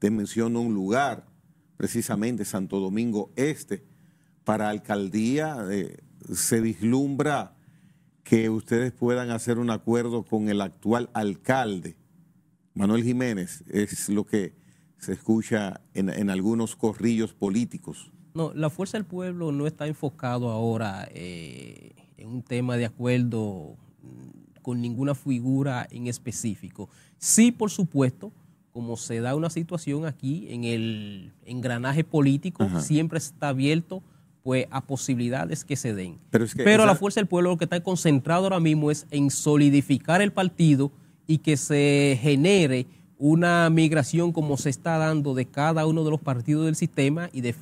te 0.00 0.10
menciono 0.10 0.62
un 0.62 0.74
lugar, 0.74 1.26
precisamente 1.76 2.44
Santo 2.44 2.80
Domingo 2.80 3.30
Este, 3.36 3.84
para 4.44 4.70
alcaldía 4.70 5.58
eh, 5.70 5.98
se 6.32 6.60
vislumbra 6.60 7.54
que 8.24 8.48
ustedes 8.48 8.92
puedan 8.92 9.30
hacer 9.30 9.58
un 9.58 9.70
acuerdo 9.70 10.24
con 10.24 10.48
el 10.48 10.62
actual 10.62 11.10
alcalde, 11.12 11.96
Manuel 12.74 13.04
Jiménez, 13.04 13.62
es 13.68 14.08
lo 14.08 14.24
que 14.24 14.54
se 14.96 15.12
escucha 15.12 15.80
en, 15.94 16.30
algunos 16.30 16.76
corrillos 16.76 17.34
políticos. 17.34 18.10
No, 18.34 18.52
la 18.54 18.70
Fuerza 18.70 18.96
del 18.96 19.06
Pueblo 19.06 19.52
no 19.52 19.66
está 19.66 19.86
enfocado 19.86 20.50
ahora 20.50 21.08
eh, 21.12 21.92
en 22.16 22.28
un 22.28 22.42
tema 22.42 22.76
de 22.76 22.86
acuerdo 22.86 23.76
mm, 24.02 24.60
con 24.62 24.80
ninguna 24.80 25.14
figura 25.14 25.86
en 25.90 26.06
específico. 26.06 26.88
Sí, 27.18 27.50
por 27.50 27.70
supuesto, 27.70 28.32
como 28.72 28.96
se 28.96 29.20
da 29.20 29.34
una 29.34 29.50
situación 29.50 30.06
aquí 30.06 30.46
en 30.50 30.64
el 30.64 31.32
engranaje 31.44 32.04
político, 32.04 32.68
siempre 32.80 33.18
está 33.18 33.48
abierto 33.48 34.02
pues 34.42 34.66
a 34.70 34.80
posibilidades 34.80 35.64
que 35.64 35.76
se 35.76 35.94
den. 35.94 36.18
Pero, 36.30 36.86
la 36.86 36.94
fuerza 36.94 37.20
del 37.20 37.26
pueblo 37.26 37.50
lo 37.50 37.56
que 37.58 37.64
está 37.64 37.82
concentrado 37.82 38.44
ahora 38.44 38.60
mismo 38.60 38.90
es 38.90 39.06
en 39.10 39.30
solidificar 39.30 40.22
el 40.22 40.32
partido 40.32 40.92
y 41.26 41.38
que 41.38 41.56
se 41.56 42.18
genere 42.20 42.86
una 43.18 43.68
migración 43.68 44.32
como 44.32 44.56
se 44.56 44.70
está 44.70 44.96
dando 44.96 45.34
de 45.34 45.44
cada 45.44 45.86
uno 45.86 46.04
de 46.04 46.10
los 46.10 46.20
partidos 46.20 46.64
del 46.64 46.74
sistema 46.74 47.28
y 47.32 47.42
de, 47.42 47.54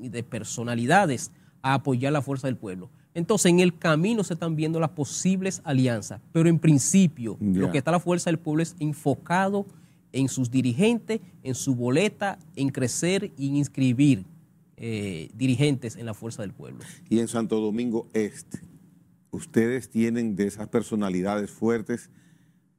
de 0.00 0.22
personalidades 0.22 1.32
a 1.62 1.74
apoyar 1.74 2.12
la 2.12 2.20
fuerza 2.20 2.46
del 2.46 2.56
pueblo. 2.56 2.90
Entonces, 3.14 3.50
en 3.50 3.60
el 3.60 3.76
camino 3.76 4.22
se 4.22 4.34
están 4.34 4.54
viendo 4.54 4.78
las 4.78 4.90
posibles 4.90 5.62
alianzas, 5.64 6.20
pero 6.30 6.48
en 6.48 6.58
principio 6.58 7.38
lo 7.40 7.70
que 7.70 7.78
está 7.78 7.90
la 7.90 8.00
fuerza 8.00 8.30
del 8.30 8.38
pueblo 8.38 8.62
es 8.62 8.76
enfocado 8.78 9.66
en 10.12 10.28
sus 10.28 10.50
dirigentes, 10.50 11.20
en 11.42 11.54
su 11.54 11.74
boleta, 11.74 12.38
en 12.56 12.70
crecer 12.70 13.32
y 13.36 13.48
en 13.48 13.56
inscribir 13.56 14.24
eh, 14.76 15.30
dirigentes 15.34 15.96
en 15.96 16.06
la 16.06 16.14
fuerza 16.14 16.42
del 16.42 16.52
pueblo. 16.52 16.84
Y 17.08 17.18
en 17.18 17.28
Santo 17.28 17.60
Domingo 17.60 18.08
Este, 18.12 18.60
ustedes 19.30 19.90
tienen 19.90 20.36
de 20.36 20.46
esas 20.46 20.68
personalidades 20.68 21.50
fuertes 21.50 22.10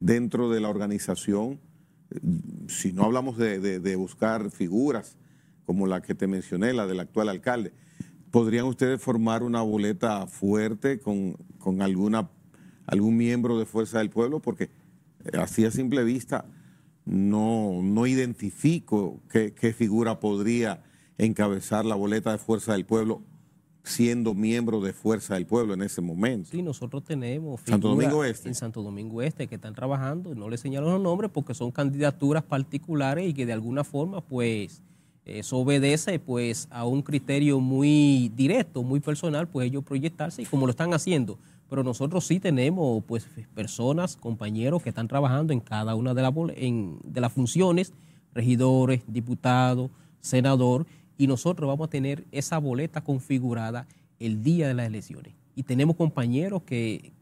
dentro 0.00 0.48
de 0.48 0.60
la 0.60 0.68
organización, 0.68 1.60
si 2.68 2.92
no 2.92 3.04
hablamos 3.04 3.36
de, 3.36 3.96
buscar 3.96 4.50
figuras 4.50 5.16
como 5.64 5.86
la 5.86 6.00
que 6.00 6.14
te 6.14 6.26
mencioné, 6.26 6.72
la 6.72 6.86
del 6.86 6.98
actual 6.98 7.28
alcalde, 7.28 7.72
¿podrían 8.30 8.64
ustedes 8.64 9.00
formar 9.00 9.42
una 9.42 9.60
boleta 9.60 10.26
fuerte 10.26 10.98
con, 10.98 11.36
alguna, 11.80 12.30
algún 12.86 13.16
miembro 13.16 13.58
de 13.58 13.66
Fuerza 13.66 13.98
del 13.98 14.10
Pueblo? 14.10 14.40
Porque 14.40 14.70
eh, 15.24 15.36
así 15.38 15.64
a 15.64 15.70
simple 15.70 16.02
vista 16.02 16.46
no, 17.04 17.80
no 17.82 18.06
identifico 18.06 19.20
qué, 19.30 19.52
qué 19.52 19.72
figura 19.72 20.20
podría 20.20 20.82
encabezar 21.18 21.84
la 21.84 21.94
boleta 21.94 22.32
de 22.32 22.38
Fuerza 22.38 22.72
del 22.72 22.86
Pueblo 22.86 23.22
siendo 23.82 24.34
miembro 24.34 24.80
de 24.80 24.92
Fuerza 24.92 25.34
del 25.34 25.46
Pueblo 25.46 25.74
en 25.74 25.82
ese 25.82 26.00
momento. 26.00 26.50
Sí, 26.50 26.62
nosotros 26.62 27.04
tenemos 27.04 27.60
Santo 27.62 27.88
Domingo 27.88 28.24
Este. 28.24 28.48
en 28.48 28.54
Santo 28.54 28.82
Domingo 28.82 29.22
Este 29.22 29.46
que 29.46 29.56
están 29.56 29.74
trabajando, 29.74 30.34
no 30.34 30.48
les 30.48 30.60
señalo 30.60 30.90
los 30.90 31.00
nombres 31.00 31.30
porque 31.32 31.54
son 31.54 31.70
candidaturas 31.70 32.42
particulares 32.42 33.28
y 33.28 33.34
que 33.34 33.46
de 33.46 33.52
alguna 33.52 33.84
forma 33.84 34.20
pues 34.20 34.82
eso 35.24 35.58
obedece 35.58 36.18
pues 36.18 36.68
a 36.70 36.86
un 36.86 37.02
criterio 37.02 37.60
muy 37.60 38.30
directo, 38.34 38.82
muy 38.82 39.00
personal, 39.00 39.48
pues 39.48 39.68
ellos 39.68 39.84
proyectarse 39.84 40.42
y 40.42 40.46
como 40.46 40.66
lo 40.66 40.70
están 40.70 40.92
haciendo. 40.92 41.38
Pero 41.70 41.84
nosotros 41.84 42.26
sí 42.26 42.40
tenemos 42.40 43.02
pues 43.04 43.28
personas, 43.54 44.16
compañeros 44.16 44.82
que 44.82 44.88
están 44.88 45.06
trabajando 45.08 45.52
en 45.52 45.60
cada 45.60 45.94
una 45.94 46.12
de, 46.14 46.22
las 46.22 46.34
de 46.34 47.20
las 47.20 47.32
funciones, 47.32 47.94
regidores, 48.34 49.02
diputados, 49.06 49.90
senador, 50.20 50.86
y 51.16 51.28
nosotros 51.28 51.68
vamos 51.68 51.86
a 51.86 51.90
tener 51.90 52.26
esa 52.32 52.58
boleta 52.58 53.02
configurada 53.02 53.86
el 54.18 54.42
día 54.42 54.66
de 54.68 54.74
las 54.74 54.86
elecciones. 54.86 55.34
Y 55.54 55.62
tenemos 55.62 55.96
compañeros 55.96 56.62
que, 56.62 57.12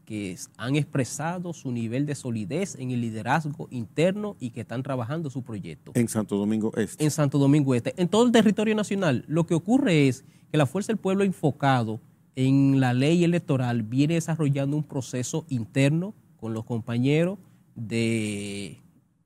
han 0.57 0.75
expresado 0.75 1.53
su 1.53 1.71
nivel 1.71 2.07
de 2.07 2.15
solidez 2.15 2.73
en 2.79 2.89
el 2.89 2.99
liderazgo 3.01 3.67
interno 3.69 4.35
y 4.39 4.49
que 4.49 4.61
están 4.61 4.81
trabajando 4.81 5.29
su 5.29 5.43
proyecto. 5.43 5.91
En 5.93 6.07
Santo 6.07 6.35
Domingo 6.35 6.71
Este. 6.75 7.03
En 7.03 7.11
Santo 7.11 7.37
Domingo 7.37 7.75
Este. 7.75 7.93
En 7.95 8.07
todo 8.07 8.25
el 8.25 8.31
territorio 8.31 8.73
nacional, 8.73 9.23
lo 9.27 9.45
que 9.45 9.53
ocurre 9.53 10.07
es 10.07 10.25
que 10.51 10.57
la 10.57 10.65
Fuerza 10.65 10.87
del 10.87 10.97
Pueblo 10.97 11.23
enfocado 11.23 11.99
en 12.39 12.79
la 12.79 12.93
ley 12.93 13.25
electoral 13.25 13.83
viene 13.83 14.13
desarrollando 14.13 14.77
un 14.77 14.83
proceso 14.83 15.45
interno 15.49 16.13
con 16.37 16.53
los 16.53 16.63
compañeros 16.63 17.37
de 17.75 18.81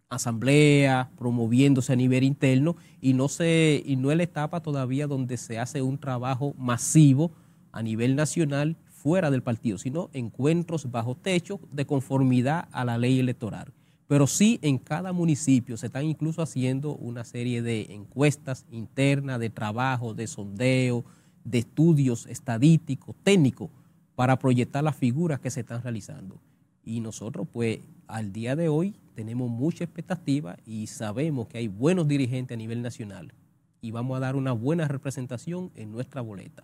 asamblea, 0.09 1.11
promoviéndose 1.15 1.93
a 1.93 1.95
nivel 1.95 2.23
interno 2.23 2.75
y 3.01 3.13
no, 3.13 3.27
se, 3.27 3.83
y 3.85 3.97
no 3.97 4.09
es 4.09 4.17
la 4.17 4.23
etapa 4.23 4.61
todavía 4.61 5.05
donde 5.05 5.37
se 5.37 5.59
hace 5.59 5.83
un 5.83 5.99
trabajo 5.99 6.55
masivo 6.57 7.31
a 7.71 7.83
nivel 7.83 8.15
nacional 8.15 8.77
fuera 8.89 9.29
del 9.29 9.43
partido, 9.43 9.77
sino 9.77 10.09
encuentros 10.13 10.89
bajo 10.89 11.13
techo 11.13 11.59
de 11.71 11.85
conformidad 11.85 12.67
a 12.71 12.83
la 12.83 12.97
ley 12.97 13.19
electoral. 13.19 13.73
Pero 14.07 14.25
sí 14.25 14.57
en 14.63 14.79
cada 14.79 15.13
municipio 15.13 15.77
se 15.77 15.85
están 15.85 16.05
incluso 16.05 16.41
haciendo 16.41 16.95
una 16.95 17.23
serie 17.25 17.61
de 17.61 17.93
encuestas 17.93 18.65
internas, 18.71 19.39
de 19.39 19.51
trabajo, 19.51 20.15
de 20.15 20.25
sondeo, 20.25 21.05
de 21.43 21.59
estudios 21.59 22.25
estadísticos, 22.27 23.15
técnicos, 23.23 23.69
para 24.15 24.37
proyectar 24.37 24.83
las 24.83 24.95
figuras 24.95 25.39
que 25.39 25.49
se 25.49 25.61
están 25.61 25.81
realizando. 25.81 26.39
Y 26.83 26.99
nosotros, 26.99 27.47
pues, 27.51 27.79
al 28.07 28.31
día 28.31 28.55
de 28.55 28.69
hoy 28.69 28.95
tenemos 29.15 29.49
mucha 29.49 29.83
expectativa 29.83 30.57
y 30.65 30.87
sabemos 30.87 31.47
que 31.47 31.57
hay 31.57 31.67
buenos 31.67 32.07
dirigentes 32.07 32.55
a 32.55 32.57
nivel 32.57 32.81
nacional 32.81 33.33
y 33.81 33.91
vamos 33.91 34.17
a 34.17 34.19
dar 34.19 34.35
una 34.35 34.51
buena 34.51 34.87
representación 34.87 35.71
en 35.75 35.91
nuestra 35.91 36.21
boleta. 36.21 36.63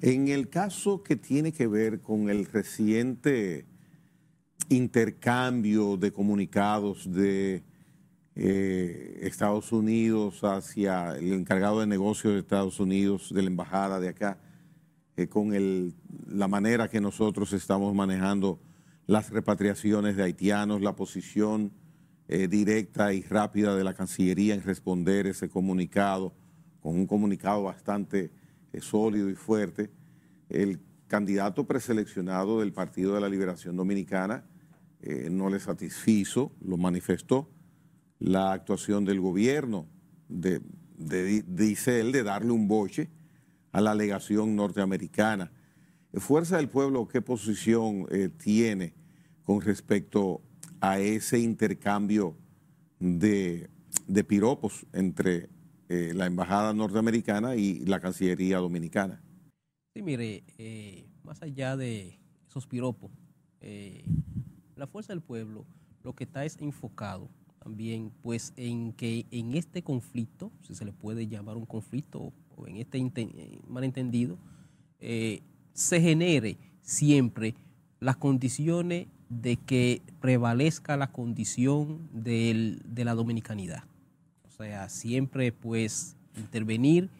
En 0.00 0.28
el 0.28 0.48
caso 0.48 1.02
que 1.02 1.16
tiene 1.16 1.52
que 1.52 1.66
ver 1.66 2.00
con 2.00 2.28
el 2.28 2.46
reciente 2.46 3.66
intercambio 4.68 5.96
de 5.96 6.12
comunicados 6.12 7.12
de 7.12 7.62
eh, 8.34 9.20
Estados 9.22 9.72
Unidos 9.72 10.42
hacia 10.42 11.16
el 11.16 11.34
encargado 11.34 11.80
de 11.80 11.86
negocios 11.86 12.32
de 12.32 12.40
Estados 12.40 12.80
Unidos, 12.80 13.30
de 13.34 13.42
la 13.42 13.48
embajada 13.48 14.00
de 14.00 14.08
acá, 14.08 14.38
eh, 15.18 15.28
con 15.28 15.52
el, 15.52 15.94
la 16.26 16.48
manera 16.48 16.88
que 16.88 17.02
nosotros 17.02 17.52
estamos 17.52 17.94
manejando 17.94 18.58
las 19.06 19.28
repatriaciones 19.28 20.16
de 20.16 20.22
haitianos, 20.22 20.80
la 20.80 20.96
posición 20.96 21.72
eh, 22.28 22.48
directa 22.48 23.12
y 23.12 23.20
rápida 23.20 23.76
de 23.76 23.84
la 23.84 23.92
Cancillería 23.92 24.54
en 24.54 24.62
responder 24.62 25.26
ese 25.26 25.50
comunicado, 25.50 26.32
con 26.80 26.94
un 26.96 27.06
comunicado 27.06 27.64
bastante 27.64 28.30
sólido 28.80 29.28
y 29.28 29.34
fuerte. 29.34 29.90
El 30.48 30.80
candidato 31.06 31.66
preseleccionado 31.66 32.60
del 32.60 32.72
Partido 32.72 33.14
de 33.14 33.20
la 33.20 33.28
Liberación 33.28 33.76
Dominicana 33.76 34.46
no 35.30 35.50
le 35.50 35.60
satisfizo, 35.60 36.52
lo 36.64 36.76
manifestó. 36.76 37.48
La 38.22 38.52
actuación 38.52 39.04
del 39.04 39.20
gobierno 39.20 39.88
de, 40.28 40.60
dice 40.96 41.98
él, 41.98 42.12
de 42.12 42.22
darle 42.22 42.52
un 42.52 42.68
boche 42.68 43.10
a 43.72 43.80
la 43.80 43.90
alegación 43.90 44.54
norteamericana. 44.54 45.50
Fuerza 46.14 46.58
del 46.58 46.68
Pueblo, 46.68 47.08
¿qué 47.08 47.20
posición 47.20 48.06
eh, 48.12 48.28
tiene 48.28 48.94
con 49.42 49.60
respecto 49.60 50.40
a 50.80 51.00
ese 51.00 51.40
intercambio 51.40 52.36
de, 53.00 53.68
piropos 54.28 54.86
entre 54.92 55.48
eh, 55.88 56.12
la 56.14 56.26
Embajada 56.26 56.72
norteamericana 56.72 57.56
y 57.56 57.84
la 57.86 57.98
Cancillería 57.98 58.58
dominicana? 58.58 59.20
Sí, 59.94 60.02
mire, 60.02 60.44
eh, 60.58 61.08
más 61.24 61.42
allá 61.42 61.76
de 61.76 62.20
esos 62.48 62.68
piropos, 62.68 63.10
la 64.76 64.86
Fuerza 64.86 65.12
del 65.12 65.22
Pueblo 65.22 65.66
lo 66.04 66.14
que 66.14 66.22
está 66.22 66.44
es 66.44 66.56
enfocado 66.60 67.28
también 67.62 68.10
pues 68.22 68.52
en 68.56 68.92
que 68.92 69.26
en 69.30 69.54
este 69.54 69.82
conflicto, 69.82 70.50
si 70.62 70.74
se 70.74 70.84
le 70.84 70.92
puede 70.92 71.28
llamar 71.28 71.56
un 71.56 71.66
conflicto 71.66 72.32
o 72.56 72.66
en 72.66 72.76
este 72.76 73.00
malentendido, 73.68 74.36
eh, 74.98 75.42
se 75.72 76.00
genere 76.00 76.56
siempre 76.80 77.54
las 78.00 78.16
condiciones 78.16 79.06
de 79.28 79.56
que 79.56 80.02
prevalezca 80.20 80.96
la 80.96 81.12
condición 81.12 82.08
de 82.12 83.04
la 83.04 83.14
dominicanidad. 83.14 83.84
O 84.44 84.50
sea, 84.50 84.88
siempre 84.88 85.52
pues 85.52 86.16
intervenir 86.36 87.10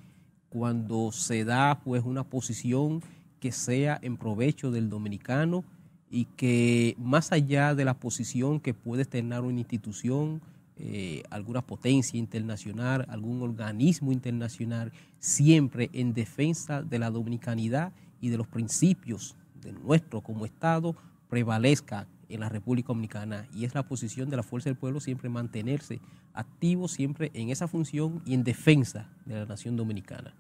cuando 0.49 1.13
se 1.13 1.45
da 1.45 1.81
pues 1.85 2.05
una 2.05 2.25
posición 2.25 3.01
que 3.39 3.53
sea 3.53 3.99
en 4.03 4.17
provecho 4.17 4.71
del 4.71 4.91
dominicano 4.91 5.65
y 6.13 6.27
que 6.37 6.95
más 6.99 7.33
allá 7.33 7.75
de 7.75 7.87
la 7.87 7.95
posición 7.95 8.61
que 8.61 8.75
puede 8.75 9.07
tener 9.07 9.41
una 9.41 9.59
institución, 9.59 10.43
eh, 10.77 11.23
alguna 11.31 11.63
potencia 11.63 12.19
internacional, 12.19 13.07
algún 13.09 13.41
organismo 13.41 14.13
internacional, 14.13 14.93
siempre 15.19 15.89
en 15.95 16.13
defensa 16.13 16.83
de 16.83 16.99
la 16.99 17.11
dominicanidad 17.11 17.93
y 18.21 18.29
de 18.29 18.37
los 18.37 18.47
principios 18.47 19.35
de 19.63 19.73
nuestro 19.73 20.21
como 20.21 20.45
Estado 20.45 20.95
prevalezca 21.31 22.07
en 22.29 22.41
la 22.41 22.51
República 22.51 22.89
Dominicana 22.89 23.49
y 23.55 23.65
es 23.65 23.75
la 23.75 23.83
posición 23.83 24.29
de 24.29 24.37
la 24.37 24.43
Fuerza 24.43 24.69
del 24.69 24.77
Pueblo 24.77 25.01
siempre 25.01 25.31
mantenerse 25.31 25.99
activo 26.35 26.89
siempre 26.89 27.31
en 27.33 27.49
esa 27.49 27.69
función 27.69 28.23
y 28.27 28.35
en 28.35 28.45
defensa 28.45 29.09
de 29.25 29.37
la 29.37 29.47
nación 29.47 29.77
dominicana. 29.77 30.35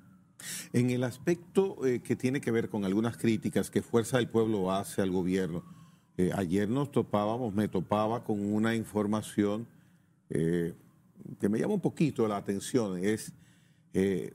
En 0.72 0.90
el 0.90 1.04
aspecto 1.04 1.84
eh, 1.86 2.00
que 2.00 2.16
tiene 2.16 2.40
que 2.40 2.50
ver 2.50 2.68
con 2.68 2.84
algunas 2.84 3.16
críticas 3.16 3.70
que 3.70 3.82
Fuerza 3.82 4.18
del 4.18 4.28
Pueblo 4.28 4.72
hace 4.72 5.02
al 5.02 5.10
gobierno, 5.10 5.64
eh, 6.16 6.30
ayer 6.34 6.68
nos 6.68 6.90
topábamos, 6.90 7.54
me 7.54 7.68
topaba 7.68 8.24
con 8.24 8.52
una 8.52 8.74
información 8.74 9.66
eh, 10.30 10.74
que 11.40 11.48
me 11.48 11.58
llama 11.58 11.74
un 11.74 11.80
poquito 11.80 12.26
la 12.26 12.36
atención, 12.36 12.98
es 12.98 13.32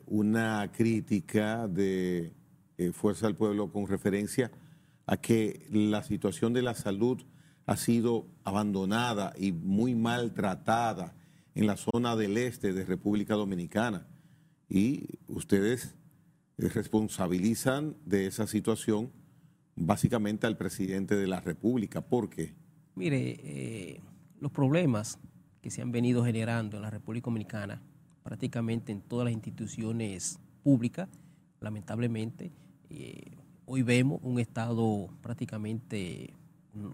una 0.05 0.71
crítica 0.71 1.67
de 1.67 2.31
Fuerza 2.93 3.25
del 3.25 3.35
Pueblo 3.35 3.71
con 3.71 3.87
referencia 3.87 4.51
a 5.07 5.17
que 5.17 5.65
la 5.71 6.03
situación 6.03 6.53
de 6.53 6.61
la 6.61 6.75
salud 6.75 7.23
ha 7.65 7.75
sido 7.75 8.27
abandonada 8.43 9.33
y 9.35 9.51
muy 9.51 9.95
maltratada 9.95 11.15
en 11.55 11.65
la 11.65 11.75
zona 11.75 12.15
del 12.15 12.37
este 12.37 12.71
de 12.71 12.85
República 12.85 13.33
Dominicana 13.33 14.05
y 14.69 15.07
ustedes 15.27 15.95
responsabilizan 16.57 17.95
de 18.05 18.27
esa 18.27 18.47
situación 18.47 19.11
básicamente 19.75 20.47
al 20.47 20.57
presidente 20.57 21.15
de 21.15 21.27
la 21.27 21.39
República. 21.39 22.01
¿Por 22.01 22.29
qué? 22.29 22.53
Mire, 22.95 23.37
eh, 23.43 24.01
los 24.39 24.51
problemas 24.51 25.19
que 25.61 25.69
se 25.69 25.81
han 25.81 25.91
venido 25.91 26.25
generando 26.25 26.77
en 26.77 26.83
la 26.83 26.89
República 26.89 27.25
Dominicana, 27.25 27.81
prácticamente 28.23 28.91
en 28.91 29.01
todas 29.01 29.25
las 29.25 29.33
instituciones 29.33 30.39
públicas, 30.63 31.07
lamentablemente, 31.61 32.51
eh, 32.89 33.37
hoy 33.65 33.83
vemos 33.83 34.19
un 34.23 34.39
Estado 34.39 35.09
prácticamente 35.21 36.33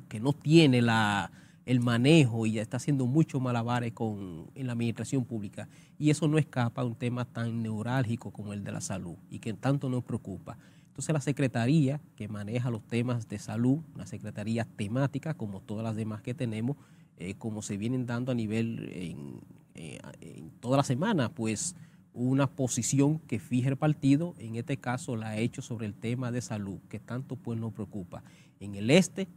que 0.10 0.20
no 0.20 0.34
tiene 0.34 0.82
la, 0.82 1.32
el 1.66 1.80
manejo 1.80 2.46
y 2.46 2.60
está 2.60 2.78
haciendo 2.78 3.06
mucho 3.06 3.40
malabares 3.40 3.94
con, 3.94 4.50
en 4.56 4.68
la 4.68 4.74
administración 4.74 5.26
pública. 5.26 5.70
Y 5.98 6.10
eso 6.10 6.28
no 6.28 6.38
escapa 6.38 6.82
a 6.82 6.86
un 6.86 6.96
tema 6.96 7.26
tan 7.26 7.64
neurálgico 7.64 8.32
como 8.32 8.54
el 8.54 8.64
de 8.64 8.72
la 8.72 8.82
salud 8.82 9.16
y 9.30 9.40
que 9.40 9.54
tanto 9.54 9.90
nos 9.90 10.04
preocupa. 10.04 10.58
Entonces 10.88 11.14
la 11.14 11.22
Secretaría 11.22 12.02
que 12.16 12.28
maneja 12.28 12.70
los 12.70 12.84
temas 12.84 13.28
de 13.28 13.40
salud, 13.40 13.80
una 13.96 14.06
Secretaría 14.06 14.66
temática 14.66 15.34
como 15.34 15.62
todas 15.62 15.84
las 15.84 15.96
demás 15.96 16.22
que 16.22 16.34
tenemos, 16.34 16.78
eh, 17.18 17.36
como 17.36 17.62
se 17.62 17.78
vienen 17.78 18.06
dando 18.06 18.32
a 18.32 18.36
nivel 18.36 18.92
en, 18.94 19.40
eh, 19.76 20.00
en 20.22 20.52
toda 20.60 20.78
la 20.78 20.84
semana, 20.84 21.30
pues 21.30 21.76
una 22.14 22.48
posición 22.48 23.20
que 23.20 23.40
fije 23.40 23.70
el 23.70 23.78
partido, 23.78 24.36
en 24.38 24.56
este 24.56 24.78
caso 24.78 25.16
la 25.16 25.30
ha 25.30 25.38
hecho 25.38 25.62
sobre 25.62 25.88
el 25.88 25.96
tema 25.96 26.32
de 26.32 26.42
salud, 26.42 26.80
que 26.90 27.00
tanto 27.00 27.36
pues 27.38 27.60
nos 27.60 27.74
preocupa. 27.74 28.24
En 28.60 28.76
el 28.76 28.92
este 28.92 29.28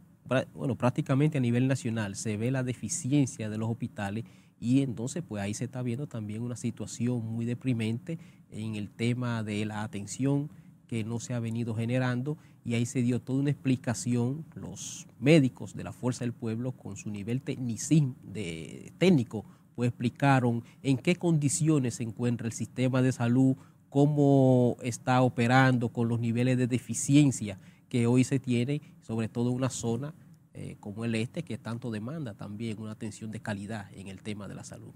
bueno, 0.53 0.75
prácticamente 0.75 1.37
a 1.37 1.41
nivel 1.41 1.67
nacional 1.67 2.15
se 2.15 2.37
ve 2.37 2.51
la 2.51 2.63
deficiencia 2.63 3.49
de 3.49 3.57
los 3.57 3.69
hospitales 3.69 4.25
y 4.59 4.81
entonces 4.81 5.23
pues 5.27 5.43
ahí 5.43 5.53
se 5.53 5.65
está 5.65 5.81
viendo 5.81 6.07
también 6.07 6.41
una 6.41 6.55
situación 6.55 7.25
muy 7.25 7.45
deprimente 7.45 8.17
en 8.51 8.75
el 8.75 8.89
tema 8.89 9.43
de 9.43 9.65
la 9.65 9.83
atención 9.83 10.49
que 10.87 11.03
no 11.03 11.19
se 11.19 11.33
ha 11.33 11.39
venido 11.39 11.75
generando 11.75 12.37
y 12.63 12.75
ahí 12.75 12.85
se 12.85 13.01
dio 13.01 13.21
toda 13.21 13.39
una 13.39 13.51
explicación, 13.51 14.45
los 14.55 15.07
médicos 15.19 15.75
de 15.75 15.83
la 15.83 15.93
Fuerza 15.93 16.25
del 16.25 16.33
Pueblo 16.33 16.71
con 16.71 16.97
su 16.97 17.09
nivel 17.09 17.41
técnico 17.41 19.45
pues 19.75 19.89
explicaron 19.89 20.63
en 20.81 20.97
qué 20.97 21.15
condiciones 21.15 21.95
se 21.95 22.03
encuentra 22.03 22.47
el 22.47 22.53
sistema 22.53 23.03
de 23.03 23.11
salud, 23.11 23.55
cómo 23.89 24.75
está 24.81 25.21
operando 25.21 25.89
con 25.89 26.07
los 26.07 26.19
niveles 26.19 26.57
de 26.57 26.65
deficiencia 26.65 27.59
que 27.89 28.07
hoy 28.07 28.23
se 28.23 28.39
tiene, 28.39 28.81
sobre 29.01 29.29
todo 29.29 29.51
una 29.51 29.69
zona 29.69 30.13
eh, 30.53 30.75
como 30.79 31.05
el 31.05 31.13
este, 31.13 31.43
que 31.43 31.59
tanto 31.59 31.91
demanda 31.91 32.33
también 32.33 32.79
una 32.79 32.91
atención 32.91 33.29
de 33.29 33.41
calidad 33.41 33.93
en 33.93 34.07
el 34.07 34.23
tema 34.23 34.47
de 34.47 34.55
la 34.55 34.63
salud. 34.63 34.91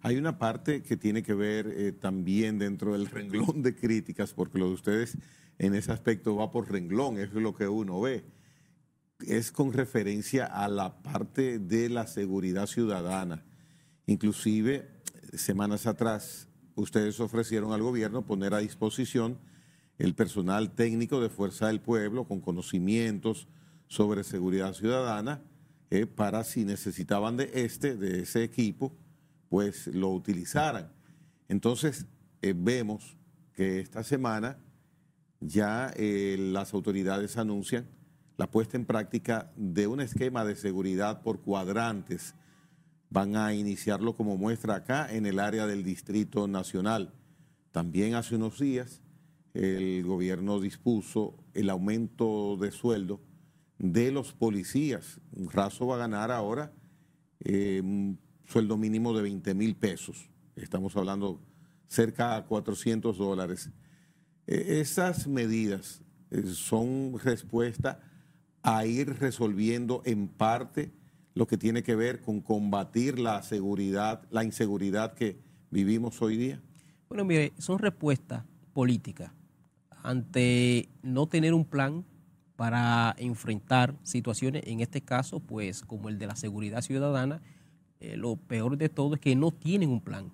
Hay 0.00 0.16
una 0.16 0.38
parte 0.38 0.82
que 0.82 0.96
tiene 0.96 1.22
que 1.22 1.34
ver 1.34 1.66
eh, 1.66 1.92
también 1.92 2.58
dentro 2.58 2.94
del 2.94 3.06
renglón 3.06 3.62
de 3.62 3.74
críticas, 3.74 4.32
porque 4.32 4.58
lo 4.58 4.68
de 4.68 4.74
ustedes 4.74 5.18
en 5.58 5.74
ese 5.74 5.92
aspecto 5.92 6.36
va 6.36 6.50
por 6.50 6.72
renglón, 6.72 7.18
es 7.18 7.34
lo 7.34 7.54
que 7.54 7.68
uno 7.68 8.00
ve. 8.00 8.24
Es 9.26 9.52
con 9.52 9.74
referencia 9.74 10.46
a 10.46 10.68
la 10.68 11.02
parte 11.02 11.58
de 11.58 11.90
la 11.90 12.06
seguridad 12.06 12.66
ciudadana. 12.66 13.44
Inclusive, 14.06 14.88
semanas 15.34 15.86
atrás, 15.86 16.48
ustedes 16.76 17.20
ofrecieron 17.20 17.72
al 17.72 17.82
gobierno 17.82 18.24
poner 18.24 18.54
a 18.54 18.58
disposición 18.58 19.38
el 19.98 20.14
personal 20.14 20.74
técnico 20.74 21.20
de 21.20 21.28
Fuerza 21.28 21.68
del 21.68 21.80
Pueblo 21.80 22.24
con 22.24 22.40
conocimientos 22.40 23.48
sobre 23.86 24.24
seguridad 24.24 24.72
ciudadana 24.72 25.42
eh, 25.90 26.06
para 26.06 26.42
si 26.44 26.64
necesitaban 26.64 27.36
de 27.36 27.50
este, 27.54 27.96
de 27.96 28.22
ese 28.22 28.42
equipo, 28.42 28.96
pues 29.48 29.86
lo 29.86 30.10
utilizaran. 30.10 30.90
Entonces, 31.48 32.06
eh, 32.42 32.54
vemos 32.56 33.16
que 33.52 33.80
esta 33.80 34.02
semana 34.02 34.58
ya 35.40 35.92
eh, 35.96 36.36
las 36.38 36.74
autoridades 36.74 37.36
anuncian 37.36 37.86
la 38.36 38.50
puesta 38.50 38.76
en 38.76 38.86
práctica 38.86 39.52
de 39.56 39.86
un 39.86 40.00
esquema 40.00 40.44
de 40.44 40.56
seguridad 40.56 41.22
por 41.22 41.40
cuadrantes. 41.40 42.34
Van 43.10 43.36
a 43.36 43.54
iniciarlo 43.54 44.16
como 44.16 44.36
muestra 44.36 44.74
acá 44.74 45.06
en 45.14 45.26
el 45.26 45.38
área 45.38 45.66
del 45.66 45.84
Distrito 45.84 46.48
Nacional. 46.48 47.14
También 47.70 48.14
hace 48.16 48.34
unos 48.34 48.58
días 48.58 49.03
el 49.54 50.02
gobierno 50.02 50.60
dispuso 50.60 51.36
el 51.54 51.70
aumento 51.70 52.56
de 52.56 52.72
sueldo 52.72 53.20
de 53.78 54.10
los 54.10 54.32
policías. 54.32 55.20
Un 55.32 55.48
raso 55.48 55.86
va 55.86 55.94
a 55.94 55.98
ganar 55.98 56.32
ahora 56.32 56.72
eh, 57.40 57.80
un 57.82 58.18
sueldo 58.44 58.76
mínimo 58.76 59.14
de 59.14 59.22
20 59.22 59.54
mil 59.54 59.76
pesos. 59.76 60.28
Estamos 60.56 60.96
hablando 60.96 61.40
cerca 61.86 62.36
a 62.36 62.44
400 62.46 63.16
dólares. 63.16 63.70
E, 64.46 64.80
esas 64.80 65.28
medidas 65.28 66.02
eh, 66.30 66.42
son 66.46 67.18
respuesta 67.22 68.00
a 68.62 68.84
ir 68.86 69.20
resolviendo 69.20 70.02
en 70.04 70.26
parte 70.26 70.92
lo 71.34 71.46
que 71.46 71.58
tiene 71.58 71.82
que 71.82 71.94
ver 71.94 72.20
con 72.20 72.40
combatir 72.40 73.18
la 73.18 73.42
seguridad, 73.42 74.26
la 74.30 74.42
inseguridad 74.42 75.14
que 75.14 75.38
vivimos 75.70 76.20
hoy 76.22 76.36
día. 76.36 76.60
Bueno, 77.08 77.24
mire, 77.24 77.52
son 77.58 77.78
respuestas 77.78 78.44
políticas 78.72 79.32
ante 80.04 80.90
no 81.02 81.26
tener 81.26 81.54
un 81.54 81.64
plan 81.64 82.04
para 82.56 83.16
enfrentar 83.18 83.96
situaciones, 84.02 84.62
en 84.66 84.80
este 84.80 85.00
caso, 85.00 85.40
pues 85.40 85.82
como 85.82 86.10
el 86.10 86.18
de 86.18 86.26
la 86.26 86.36
seguridad 86.36 86.82
ciudadana, 86.82 87.40
eh, 88.00 88.16
lo 88.18 88.36
peor 88.36 88.76
de 88.76 88.90
todo 88.90 89.14
es 89.14 89.20
que 89.20 89.34
no 89.34 89.50
tienen 89.50 89.88
un 89.88 90.02
plan. 90.02 90.30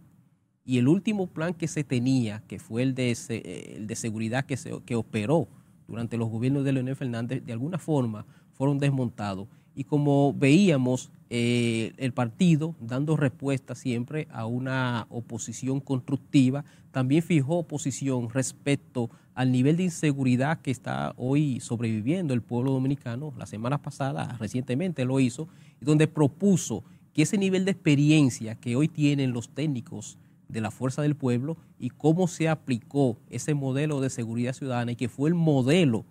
Y 0.65 0.79
el 0.79 0.89
último 0.89 1.29
plan 1.29 1.55
que 1.55 1.69
se 1.69 1.85
tenía, 1.85 2.43
que 2.49 2.59
fue 2.59 2.83
el 2.83 2.97
de, 2.97 3.17
eh, 3.29 3.75
el 3.77 3.87
de 3.87 3.95
seguridad 3.95 4.45
que, 4.45 4.57
se, 4.57 4.83
que 4.83 4.97
operó 4.97 5.49
durante 5.87 6.17
los 6.19 6.29
gobiernos 6.29 6.65
de 6.65 6.73
Leonel 6.73 6.97
Fernández, 6.97 7.45
de 7.45 7.53
alguna 7.53 7.79
forma 7.79 8.27
fueron 8.53 8.79
desmontados 8.79 9.47
y 9.81 9.85
como 9.85 10.35
veíamos 10.35 11.11
eh, 11.31 11.95
el 11.97 12.13
partido 12.13 12.75
dando 12.83 13.17
respuesta 13.17 13.75
siempre 13.75 14.29
a 14.31 14.45
una 14.45 15.07
oposición 15.09 15.81
constructiva, 15.81 16.67
también 16.91 17.23
fijó 17.23 17.63
posición 17.63 18.29
respecto 18.29 19.09
al 19.35 19.51
nivel 19.51 19.79
de 19.79 19.85
inseguridad 19.85 20.61
que 20.61 20.71
está 20.71 21.15
hoy 21.17 21.61
sobreviviendo 21.61 22.35
el 22.35 22.43
pueblo 22.43 22.73
dominicano. 22.73 23.33
La 23.39 23.47
semana 23.47 23.81
pasada, 23.81 24.37
recientemente 24.39 25.07
lo 25.07 25.19
hizo, 25.19 25.49
donde 25.81 26.09
propuso 26.09 26.85
que 27.15 27.23
ese 27.23 27.39
nivel 27.39 27.65
de 27.65 27.71
experiencia 27.71 28.57
que 28.57 28.77
hoy 28.77 28.87
tienen 28.87 29.33
los 29.33 29.49
técnicos 29.49 30.19
de 30.49 30.61
la 30.61 30.71
Fuerza 30.71 31.01
del 31.01 31.17
Pueblo 31.17 31.57
y 31.79 31.89
cómo 31.89 32.29
se 32.29 32.51
aplicó 32.51 33.17
ese 33.31 33.55
modelo 33.55 34.03
de 34.03 34.11
seguridad 34.11 34.53
ciudadana 34.53 34.93
y 34.93 34.97
que 34.97 35.09
fue 35.09 35.31
el 35.31 35.37
modelo 35.37 36.05